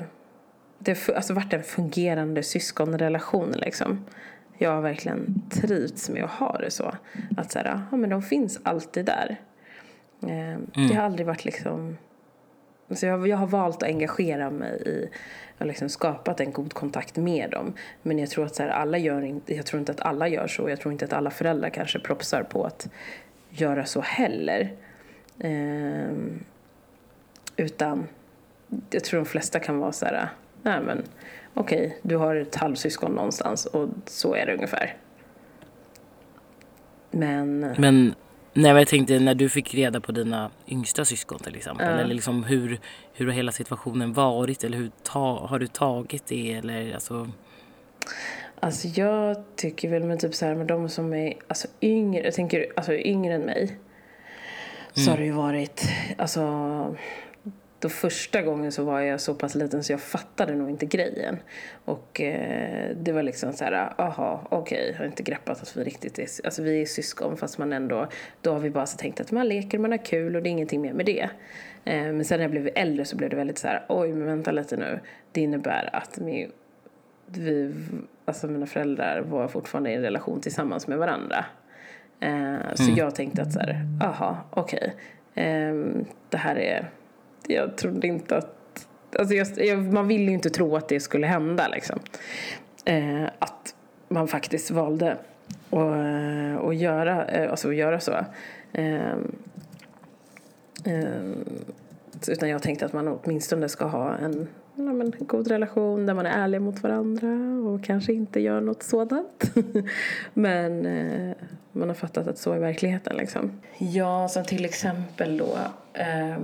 [0.80, 4.06] det har alltså varit en fungerande syskonrelation liksom.
[4.58, 6.96] Jag har verkligen trivts med att ha det så.
[7.38, 9.40] Att så här, ja men de finns alltid där.
[10.24, 10.70] Eh, mm.
[10.74, 11.98] Det har aldrig varit liksom...
[12.90, 15.10] Så jag, jag har valt att engagera mig i
[15.60, 17.74] och liksom skapat en god kontakt med dem.
[18.02, 20.48] Men jag tror att så här, alla gör inte, jag tror inte att alla gör
[20.48, 20.70] så.
[20.70, 22.90] Jag tror inte att alla föräldrar kanske propsar på att
[23.50, 24.74] göra så heller.
[25.40, 26.12] Eh,
[27.58, 28.08] utan
[28.90, 30.30] jag tror de flesta kan vara så här,
[30.62, 31.04] nej men
[31.56, 34.98] okej, okay, du har ett halvsyskon någonstans och så är det ungefär.
[37.12, 37.60] Men...
[37.60, 38.16] Men
[38.58, 41.88] Nej men jag tänkte när du fick reda på dina yngsta syskon till exempel.
[41.88, 42.00] Uh.
[42.00, 42.80] Eller liksom hur,
[43.14, 44.64] hur har hela situationen varit?
[44.64, 46.54] Eller hur ta, har du tagit det?
[46.54, 47.30] Eller alltså...
[48.60, 52.34] Alltså jag tycker väl med typ så här med de som är alltså yngre, jag
[52.34, 53.78] tänker alltså yngre än mig.
[54.94, 55.12] Så mm.
[55.12, 56.42] har det ju varit, alltså
[57.80, 61.38] då första gången så var jag så pass liten så jag fattade nog inte grejen.
[61.86, 65.84] Och eh, det var liksom så här, aha, okej, okay, har inte greppat att vi
[65.84, 68.08] riktigt är, alltså vi är syskon fast man ändå,
[68.42, 70.52] då har vi bara så tänkt att man leker, man har kul och det är
[70.52, 71.30] ingenting mer med det.
[71.86, 74.28] Eh, men sen när jag blev äldre så blev det väldigt så här, oj men
[74.28, 75.00] vänta lite nu,
[75.32, 76.52] det innebär att min,
[77.26, 77.74] vi,
[78.26, 81.46] alltså mina föräldrar var fortfarande i en relation tillsammans med varandra.
[82.20, 82.96] Eh, så mm.
[82.96, 84.94] jag tänkte att så här, aha, okej,
[85.34, 85.76] okay, eh,
[86.30, 86.90] det här är
[87.48, 88.88] jag trodde inte att...
[89.20, 92.00] Alltså jag, jag, man ville ju inte tro att det skulle hända liksom.
[92.86, 93.76] Eh, att
[94.08, 95.12] man faktiskt valde
[95.70, 98.12] att, eh, att, göra, eh, alltså att göra så.
[98.74, 99.12] Eh,
[100.86, 101.32] eh,
[102.28, 106.26] utan jag tänkte att man åtminstone ska ha en ja, men, god relation där man
[106.26, 107.28] är ärlig mot varandra
[107.70, 109.52] och kanske inte gör något sådant.
[110.34, 111.36] men eh,
[111.72, 113.52] man har fattat att så är verkligheten liksom.
[113.78, 115.58] Ja, som till exempel då,
[115.94, 116.38] eh,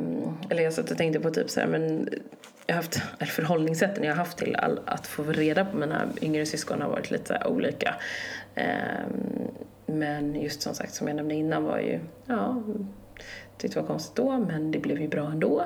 [0.50, 2.10] eller jag satt och tänkte på typ så här, men
[2.66, 6.08] jag har haft, eller förhållningssätten jag har haft till all, att få reda på mina
[6.22, 7.96] yngre syskon har varit lite olika.
[8.56, 9.06] Eh,
[9.86, 12.64] men just som sagt, som jag nämnde innan var ju, ja,
[13.58, 15.64] tyckte det var konstigt då, men det blev ju bra ändå.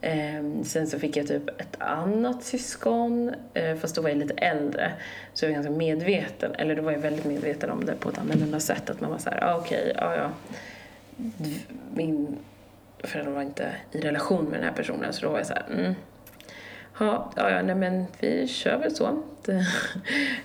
[0.00, 4.34] Ehm, sen så fick jag typ ett annat syskon, eh, fast då var jag lite
[4.34, 4.92] äldre.
[5.34, 8.18] Så jag var ganska medveten, eller då var jag väldigt medveten om det på ett
[8.18, 8.90] annorlunda sätt.
[8.90, 10.30] Att man var såhär, ah, okej, okay, ja ja.
[11.94, 12.36] Min
[12.98, 15.94] förälder var inte i relation med den här personen, så då var jag såhär, mm,
[16.98, 19.22] Ja, ja, nej men vi kör väl så.
[19.44, 19.66] Det,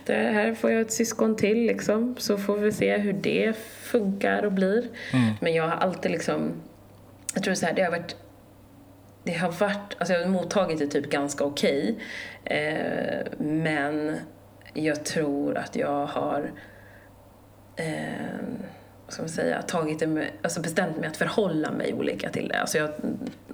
[0.05, 4.43] det, här får jag ett syskon till liksom, så får vi se hur det funkar
[4.43, 4.87] och blir.
[5.13, 5.33] Mm.
[5.41, 6.51] Men jag har alltid liksom,
[7.33, 8.15] jag tror så här, det har varit
[9.23, 11.95] det har varit, alltså jag har mottagit det typ ganska okej.
[12.45, 14.15] Okay, eh, men
[14.73, 16.51] jag tror att jag har
[17.75, 18.39] eh,
[19.11, 22.59] ska man säga, tagit det alltså bestämt mig att förhålla mig olika till det.
[22.59, 22.89] Alltså jag,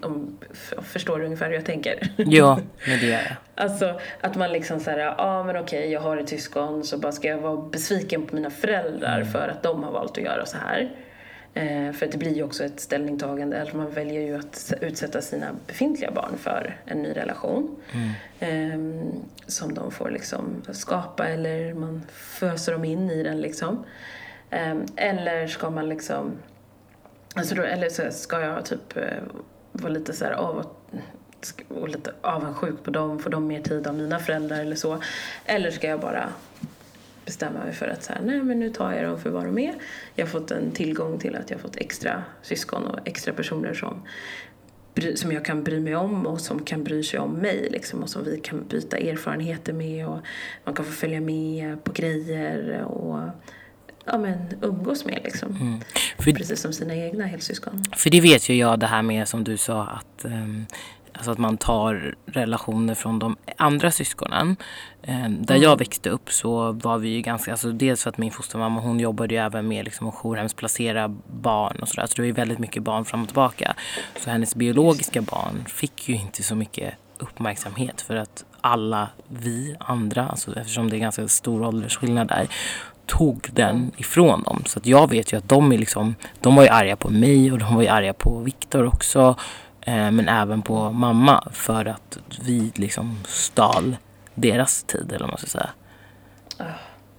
[0.02, 0.38] om,
[0.82, 2.12] förstår du ungefär hur jag tänker?
[2.18, 3.36] Ja, men det gör jag.
[3.56, 7.12] Alltså att man liksom säger, ja ah, men okej, jag har ett syskon så bara
[7.12, 9.32] ska jag vara besviken på mina föräldrar mm.
[9.32, 10.92] för att de har valt att göra så här.
[11.54, 15.48] Eh, för det blir ju också ett ställningstagande, eller man väljer ju att utsätta sina
[15.68, 17.76] befintliga barn för en ny relation.
[17.92, 18.12] Mm.
[18.40, 19.08] Eh,
[19.48, 23.86] som de får liksom skapa eller man föser dem in i den liksom.
[24.50, 26.32] Ehm, eller ska man liksom,
[27.36, 29.04] alltså då, eller så ska jag typ eh,
[29.72, 30.66] vara lite så här av
[31.68, 35.02] och lite avundsjuk på dem, får de mer tid av mina föräldrar eller så.
[35.46, 36.30] Eller ska jag bara
[37.26, 39.58] bestämma mig för att så här, nej men nu tar jag dem för vad de
[39.58, 39.76] är.
[40.16, 43.74] Jag har fått en tillgång till att jag har fått extra syskon och extra personer
[43.74, 44.02] som,
[45.16, 48.10] som jag kan bry mig om och som kan bry sig om mig liksom, och
[48.10, 50.20] som vi kan byta erfarenheter med och
[50.64, 53.20] man kan få följa med på grejer och
[54.06, 55.20] ja, men, umgås med.
[55.24, 55.56] Liksom.
[55.56, 55.80] Mm.
[56.20, 57.84] För, Precis som sina egna helsyskon.
[57.96, 60.66] För det vet ju jag det här med som du sa att um,
[61.18, 64.56] Alltså att man tar relationer från de andra syskonen.
[65.08, 65.64] Um, där mm.
[65.64, 69.00] jag växte upp så var vi ju ganska, alltså dels för att min fostermamma hon
[69.00, 72.08] jobbade ju även med liksom att jourhemsplacera barn och sådär.
[72.08, 73.76] Så det var ju väldigt mycket barn fram och tillbaka.
[74.20, 80.28] Så hennes biologiska barn fick ju inte så mycket uppmärksamhet för att alla vi andra,
[80.28, 82.48] alltså eftersom det är ganska stor åldersskillnad där,
[83.06, 84.64] tog den ifrån dem.
[84.66, 87.52] Så att jag vet ju att de är liksom, de var ju arga på mig
[87.52, 89.36] och de var ju arga på Viktor också.
[89.82, 93.98] Eh, men även på mamma för att vi liksom stal
[94.36, 95.70] deras tid eller vad man ska säga.
[96.58, 96.64] Ah.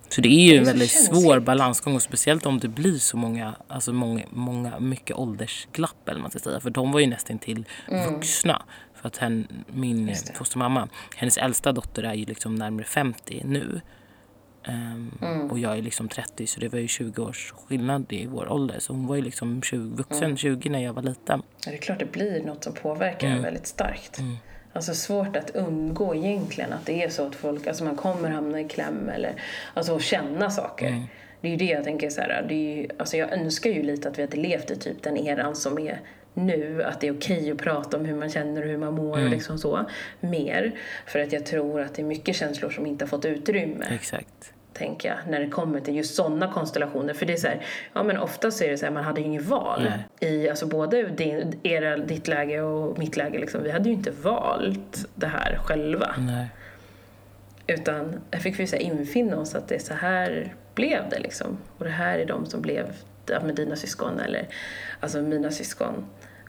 [0.08, 3.54] Så det är ju en väldigt svår balansgång och speciellt om det blir så många,
[3.68, 6.60] alltså många, många mycket åldersglapp eller man ska säga.
[6.60, 8.14] För de var ju nästan till mm.
[8.14, 8.62] vuxna.
[8.94, 13.80] För att hen, min fostermamma, hennes äldsta dotter är ju liksom närmare 50 nu.
[14.68, 15.50] Um, mm.
[15.50, 18.78] Och jag är liksom 30 så det var ju 20 års skillnad i vår ålder.
[18.78, 20.36] Så hon var ju liksom 20, vuxen mm.
[20.36, 21.42] 20 när jag var liten.
[21.64, 23.38] Ja, det är klart det blir något som påverkar mm.
[23.38, 24.18] en väldigt starkt.
[24.18, 24.36] Mm.
[24.72, 28.60] Alltså svårt att undgå egentligen att det är så att folk, alltså man kommer hamna
[28.60, 29.42] i kläm eller
[29.74, 30.86] alltså känna saker.
[30.86, 31.02] Mm.
[31.40, 33.82] Det är ju det jag tänker så här, det är ju, alltså jag önskar ju
[33.82, 36.00] lite att vi hade levt i typ den eran som är
[36.34, 38.94] nu, att det är okej okay att prata om hur man känner och hur man
[38.94, 39.24] mår mm.
[39.24, 39.90] och liksom så,
[40.20, 40.78] mer.
[41.06, 43.86] För att jag tror att det är mycket känslor som inte har fått utrymme.
[43.90, 47.14] Exakt tänker jag, när det kommer till just sådana konstellationer.
[47.14, 49.26] För det är så här, ja men oftast är det så här, man hade ju
[49.26, 49.88] inget val.
[50.20, 50.30] Nej.
[50.32, 54.10] I, alltså både din, era, ditt läge och mitt läge liksom, vi hade ju inte
[54.10, 56.14] valt det här själva.
[56.18, 56.46] Nej.
[57.66, 61.18] Utan jag fick vi så här infinna oss att det är så här blev det
[61.18, 61.58] liksom.
[61.78, 62.92] Och det här är de som blev
[63.26, 64.48] med dina syskon eller
[65.00, 66.04] alltså mina syskon.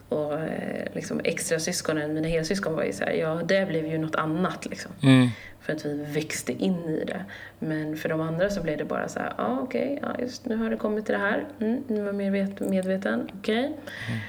[0.10, 3.98] Och eh, liksom extra syskonen, mina helsyskon var ju så här, ja det blev ju
[3.98, 4.92] något annat liksom.
[5.04, 5.28] Mm.
[5.62, 7.26] För att vi växte in i det.
[7.60, 10.22] Men för de andra så blev det bara så här, ja ah, okej, okay, ja
[10.24, 11.46] just nu har det kommit till det här.
[11.60, 13.60] Mm, nu är man mer medveten, okej.
[13.60, 13.66] Okay.
[13.66, 14.20] Mm.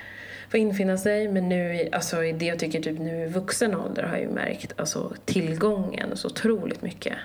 [0.51, 1.29] Får infinna sig.
[1.29, 4.81] Men nu, alltså det jag tycker typ nu i vuxen ålder har jag ju märkt,
[4.81, 7.17] alltså tillgången så otroligt mycket.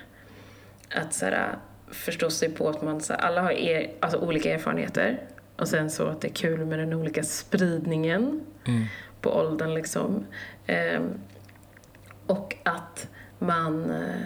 [0.94, 1.58] Att så här,
[1.90, 5.20] förstå sig på att man, så här, alla har er, alltså, olika erfarenheter.
[5.56, 8.84] Och sen så att det är kul med den olika spridningen mm.
[9.20, 10.26] på åldern liksom.
[10.96, 11.20] Um,
[12.26, 14.20] och att man, eh,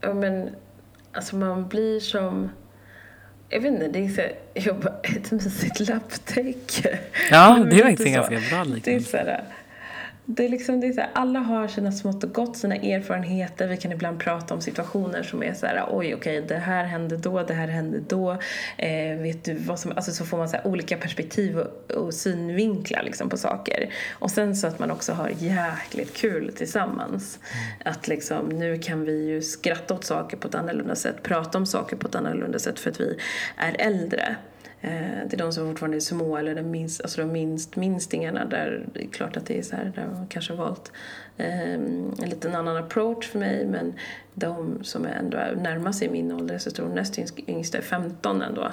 [0.00, 0.50] ja men,
[1.12, 2.50] alltså man blir som,
[3.48, 4.22] jag vet inte, det är så,
[4.54, 6.98] jag ett mysigt lapptäcke.
[7.30, 9.44] Ja, det är verkligen ganska bra liknelse det är
[10.26, 13.68] liksom, det är så här, alla har sina smått och gott, sina erfarenheter.
[13.68, 17.16] Vi kan ibland prata om situationer som är så här, oj okej, det här hände
[17.16, 18.30] då, det här hände då.
[18.76, 22.14] Eh, vet du vad som, alltså så får man så här, olika perspektiv och, och
[22.14, 23.90] synvinklar liksom på saker.
[24.12, 27.38] Och sen så att man också har jäkligt kul tillsammans.
[27.52, 27.94] Mm.
[27.94, 31.66] Att liksom, nu kan vi ju skratta åt saker på ett annorlunda sätt, prata om
[31.66, 33.18] saker på ett annorlunda sätt för att vi
[33.56, 34.36] är äldre.
[35.30, 38.86] Det är de som fortfarande är små eller de minst, alltså de minst minstingarna där
[38.94, 40.92] det är klart att det är så här, där man kanske har valt
[41.36, 43.94] en liten annan approach för mig men
[44.34, 47.18] de som är ändå närmar sig min ålder, så tror näst
[47.48, 48.72] yngsta är 15 ändå.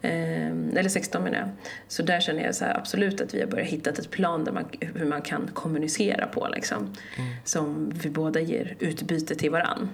[0.00, 1.48] eller 16 menar jag.
[1.88, 4.52] Så där känner jag så här, absolut att vi har börjat hitta ett plan där
[4.52, 6.78] man, hur man kan kommunicera på liksom.
[6.78, 7.30] Mm.
[7.44, 9.90] Som vi båda ger utbyte till varann.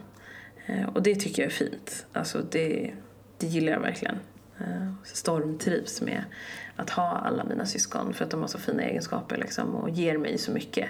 [0.95, 2.07] och det tycker jag är fint.
[2.13, 2.91] Alltså det,
[3.39, 4.19] det gillar jag verkligen.
[4.61, 6.25] Eh, stormtrivs med
[6.77, 10.19] att ha alla mina syskon för att de har så fina egenskaper liksom, och ger
[10.19, 10.89] mig så mycket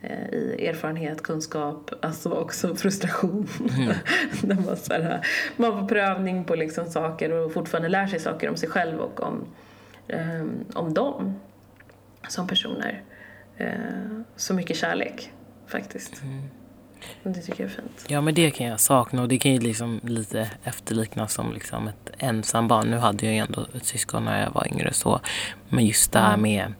[0.00, 3.48] eh, i erfarenhet, kunskap, alltså också frustration.
[3.76, 3.94] Mm.
[4.42, 8.48] När man, så här, man får prövning på liksom saker och fortfarande lär sig saker
[8.48, 9.44] om sig själv och om,
[10.08, 11.40] um, om dem
[12.28, 13.02] som personer.
[13.60, 15.32] Uh, så mycket kärlek
[15.66, 16.22] faktiskt.
[16.22, 16.42] Mm.
[17.22, 18.04] Det tycker jag är fint.
[18.08, 21.88] Ja, men det kan jag sakna och det kan ju liksom lite efterliknas som liksom
[21.88, 22.90] ett ensam barn.
[22.90, 25.20] Nu hade jag ju ändå ett syskon när jag var yngre så.
[25.68, 26.42] Men just det här mm.
[26.42, 26.72] med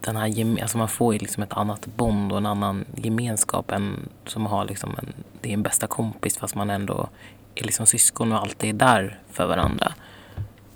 [0.00, 4.08] den här, alltså man får ju liksom ett annat bond och en annan gemenskap än
[4.26, 7.08] som har liksom en, det är en bästa kompis fast man ändå
[7.54, 9.92] är liksom syskon och alltid är där för varandra.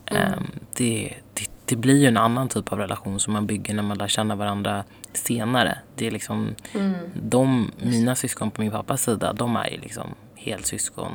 [0.05, 0.33] Mm.
[0.33, 3.83] Um, det, det, det, blir ju en annan typ av relation som man bygger när
[3.83, 5.79] man lär känna varandra senare.
[5.95, 6.95] Det är liksom, mm.
[7.15, 11.13] de, mina syskon på min pappas sida, de är ju liksom helsyskon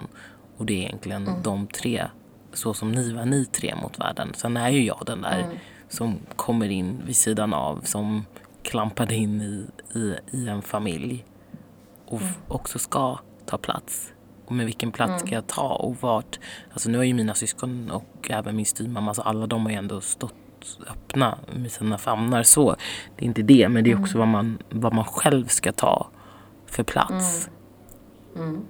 [0.57, 1.43] och det är egentligen mm.
[1.43, 2.07] de tre,
[2.53, 4.31] så som ni var ni tre mot världen.
[4.33, 5.57] Sen är ju jag den där mm.
[5.89, 8.25] som kommer in vid sidan av, som
[8.63, 9.65] klampade in i,
[9.99, 11.25] i, i en familj
[12.05, 12.33] och mm.
[12.47, 14.13] också ska ta plats.
[14.45, 15.19] Och med vilken plats mm.
[15.19, 16.39] ska jag ta och vart?
[16.73, 19.77] Alltså nu har ju mina syskon och även min styvmamma, alltså alla de har ju
[19.77, 20.33] ändå stått
[20.89, 22.75] öppna med sina famnar så.
[23.15, 24.19] Det är inte det, men det är också mm.
[24.19, 26.09] vad, man, vad man själv ska ta
[26.65, 27.49] för plats.
[28.35, 28.49] Mm.
[28.49, 28.65] Mm.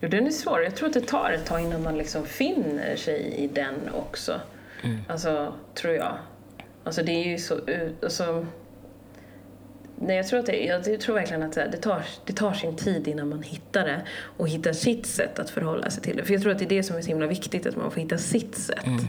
[0.00, 0.62] Jo, den är svår.
[0.62, 4.40] Jag tror att det tar ett tag innan man liksom finner sig i den också.
[4.82, 5.00] Mm.
[5.08, 6.12] Alltså, tror jag.
[6.84, 7.60] Alltså det är ju så...
[8.02, 8.46] Alltså,
[9.96, 13.08] nej, jag tror, att det, jag tror verkligen att det tar, det tar sin tid
[13.08, 14.02] innan man hittar det
[14.36, 16.24] och hittar sitt sätt att förhålla sig till det.
[16.24, 18.00] För jag tror att det är det som är så himla viktigt, att man får
[18.00, 18.86] hitta sitt sätt.
[18.86, 19.04] Mm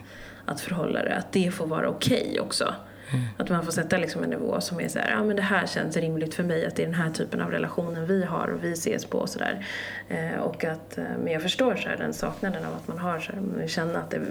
[0.45, 2.73] att förhålla det, att det får vara okej okay också.
[3.13, 3.25] Mm.
[3.37, 5.67] Att man får sätta liksom en nivå som är så här, ja men det här
[5.67, 8.63] känns rimligt för mig att det är den här typen av relationen vi har och
[8.63, 9.65] vi ses på och sådär.
[10.09, 13.19] Eh, och att, eh, men jag förstår så här, den saknaden av att man har
[13.19, 14.21] så här, man känner att det,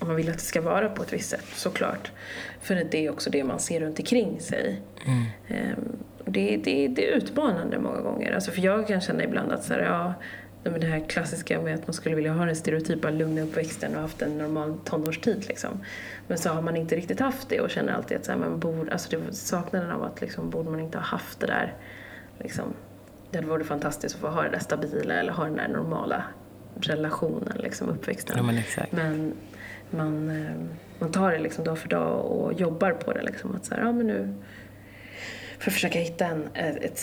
[0.00, 2.12] om man vill att det ska vara på ett visst sätt, såklart.
[2.60, 4.80] För att det är också det man ser runt omkring sig.
[5.06, 5.24] Mm.
[5.48, 5.76] Eh,
[6.24, 8.34] det, det, det är utmanande många gånger.
[8.34, 10.14] Alltså för jag kan känna ibland att så här, ja,
[10.70, 14.00] men det här klassiska med att man skulle vilja ha den stereotypa lugna uppväxten och
[14.00, 15.44] haft en normal tonårstid.
[15.48, 15.84] Liksom.
[16.26, 18.60] Men så har man inte riktigt haft det och känner alltid att så här, man
[18.60, 21.74] borde, alltså det saknaden av att liksom, borde man inte ha haft det där.
[22.38, 22.74] Liksom,
[23.30, 26.24] det varit fantastiskt att få ha det där stabila eller ha den där normala
[26.80, 28.36] relationen, liksom, uppväxten.
[28.36, 29.34] Ja, men, men
[29.90, 30.56] man, eh,
[30.98, 33.22] man tar det liksom dag för dag och jobbar på det.
[33.22, 34.34] Liksom, att så här, ja, men nu,
[35.58, 36.98] för att försöka hitta en, ett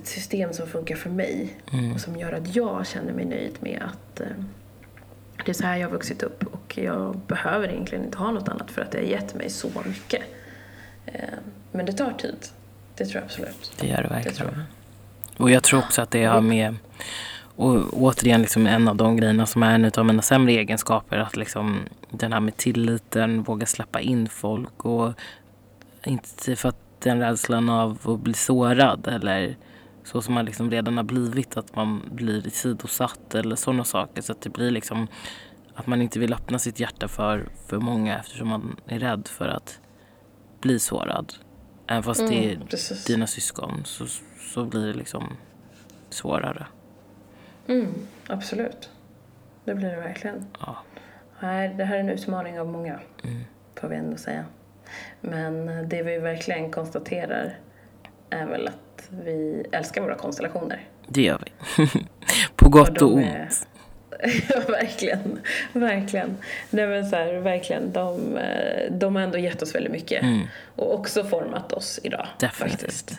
[0.00, 1.92] ett system som funkar för mig mm.
[1.92, 4.26] och som gör att jag känner mig nöjd med att eh,
[5.44, 8.48] det är så här jag har vuxit upp och jag behöver egentligen inte ha något
[8.48, 10.22] annat för att det har gett mig så mycket.
[11.06, 11.22] Eh,
[11.72, 12.36] men det tar tid.
[12.94, 13.72] Det tror jag absolut.
[13.80, 14.36] Det gör det verkligen.
[14.36, 14.54] Det
[15.36, 15.42] jag.
[15.42, 16.76] Och jag tror också att det har med
[17.56, 21.18] och återigen liksom en av de grejerna som är en av mina sämre egenskaper.
[21.18, 21.80] Att liksom
[22.10, 25.12] den här med tilliten, våga släppa in folk och
[26.04, 29.56] inte för att den rädslan av att bli sårad eller
[30.08, 34.22] så som man liksom redan har blivit, att man blir sidosatt eller sådana saker.
[34.22, 35.06] Så att det blir liksom
[35.74, 39.48] att man inte vill öppna sitt hjärta för, för många eftersom man är rädd för
[39.48, 39.80] att
[40.60, 41.34] bli sårad.
[41.86, 43.04] Även fast mm, det är precis.
[43.04, 44.06] dina syskon så,
[44.54, 45.36] så blir det liksom
[46.10, 46.66] svårare.
[47.66, 47.94] Mm,
[48.26, 48.90] absolut.
[49.64, 50.46] Det blir det verkligen.
[50.60, 50.76] Ja.
[51.76, 53.40] Det här är en utmaning av många, mm.
[53.74, 54.44] får vi ändå säga.
[55.20, 57.58] Men det vi verkligen konstaterar
[58.30, 60.80] är väl att vi älskar våra konstellationer.
[61.06, 61.86] Det gör vi.
[62.56, 63.26] På gott och, och ont.
[64.48, 65.38] Ja, verkligen.
[65.72, 66.36] Verkligen.
[66.70, 67.92] Nej, men så här, verkligen.
[67.92, 70.22] De, eh, de har ändå gett oss väldigt mycket.
[70.22, 70.40] Mm.
[70.76, 72.26] Och också format oss idag.
[72.40, 72.80] Definitivt.
[72.80, 73.18] Faktiskt.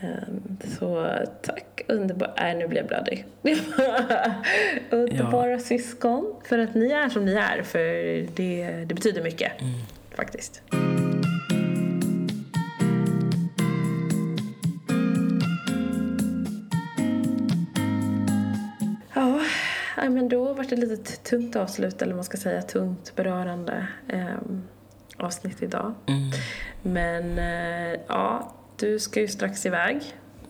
[0.00, 1.08] Ehm, så
[1.42, 2.32] tack, underbara...
[2.36, 3.26] Nej, nu blir jag blödig.
[4.90, 5.58] underbara ja.
[5.58, 6.34] syskon.
[6.44, 7.62] För att ni är som ni är.
[7.62, 7.78] För
[8.36, 9.72] det, det betyder mycket, mm.
[10.16, 10.62] faktiskt.
[20.04, 23.86] Ja, men då var det ett litet tungt avslut, eller man ska säga tungt berörande
[24.08, 24.34] eh,
[25.16, 25.94] avsnitt idag.
[26.06, 26.30] Mm.
[26.82, 30.00] Men eh, ja, du ska ju strax iväg.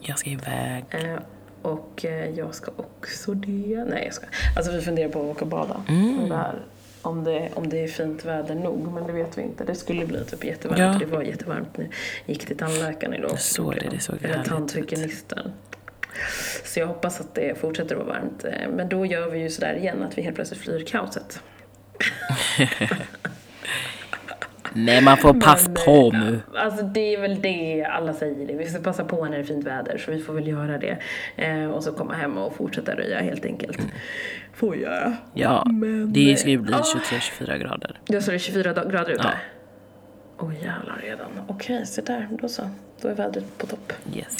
[0.00, 0.84] Jag ska iväg.
[0.90, 1.18] Eh,
[1.62, 3.84] och eh, jag ska också det.
[3.88, 4.26] Nej, jag ska.
[4.56, 5.82] Alltså vi funderar på att åka och bada.
[5.88, 6.28] Mm.
[6.28, 6.62] Det här
[7.02, 9.64] om det, om det är fint väder nog, men det vet vi inte.
[9.64, 10.96] Det skulle bli typ jättevarmt, Ja.
[10.98, 11.92] det var jättevarmt när jag
[12.26, 13.30] gick till tandläkaren idag.
[13.30, 14.44] Jag såg det, det såg härligt ut.
[14.46, 15.52] tandhygienisten.
[16.64, 18.44] Så jag hoppas att det fortsätter att vara varmt.
[18.44, 21.42] Eh, Men då gör vi ju sådär igen, att vi helt plötsligt flyr kaoset.
[24.76, 26.40] Nej, man får pass Men, på eh, nu.
[26.54, 28.54] Alltså det är väl det alla säger det.
[28.54, 30.98] Vi ska passa på när det är fint väder så vi får väl göra det.
[31.36, 33.78] Eh, och så komma hem och fortsätta röja helt enkelt.
[34.54, 35.16] Får vi göra.
[35.34, 36.82] Ja, Men, det ska ju bli ah.
[37.38, 38.00] 23-24 grader.
[38.06, 39.22] Jag står det 24 da- grader ute?
[39.24, 39.30] Ja.
[40.38, 41.28] Åh jävlar redan.
[41.48, 42.28] Okej, så där.
[42.40, 42.70] Då så.
[43.00, 43.92] Då är vädret på topp.
[44.14, 44.36] Yes.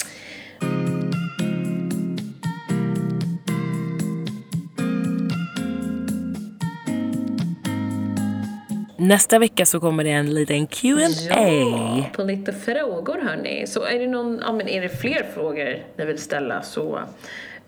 [9.05, 12.05] Nästa vecka så kommer det en liten Q&A.
[12.13, 13.67] på lite frågor hörni.
[13.67, 16.99] Så är det någon, ja men är det fler frågor ni vill ställa så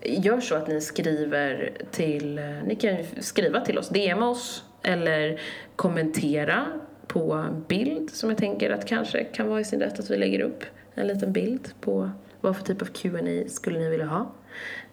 [0.02, 5.40] gör så att ni skriver till, ni kan ju skriva till oss, DM oss eller
[5.76, 6.66] kommentera
[7.06, 10.16] på en bild som jag tänker att kanske kan vara i sin rätt att vi
[10.16, 10.64] lägger upp
[10.94, 12.10] en liten bild på
[12.40, 14.32] vad för typ av Q&A skulle ni vilja ha.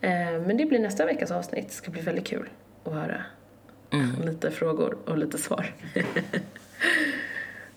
[0.01, 2.49] Eh, men det blir nästa veckas avsnitt, det ska bli väldigt kul
[2.83, 3.21] att höra
[4.25, 5.73] lite frågor och lite svar.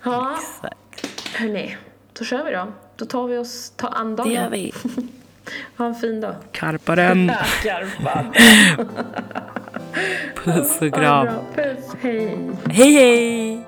[0.02, 1.36] ja, Exakt.
[1.36, 1.76] Hörni,
[2.18, 2.72] då kör vi då.
[2.96, 4.72] Då tar vi oss, ta an Det gör vi.
[5.76, 6.34] Ha en fin dag.
[6.52, 7.32] Karpa den.
[7.62, 8.32] Karpan.
[10.44, 11.28] Puss och kram.
[11.54, 12.50] Puss, hej.
[12.70, 13.67] Hej hej!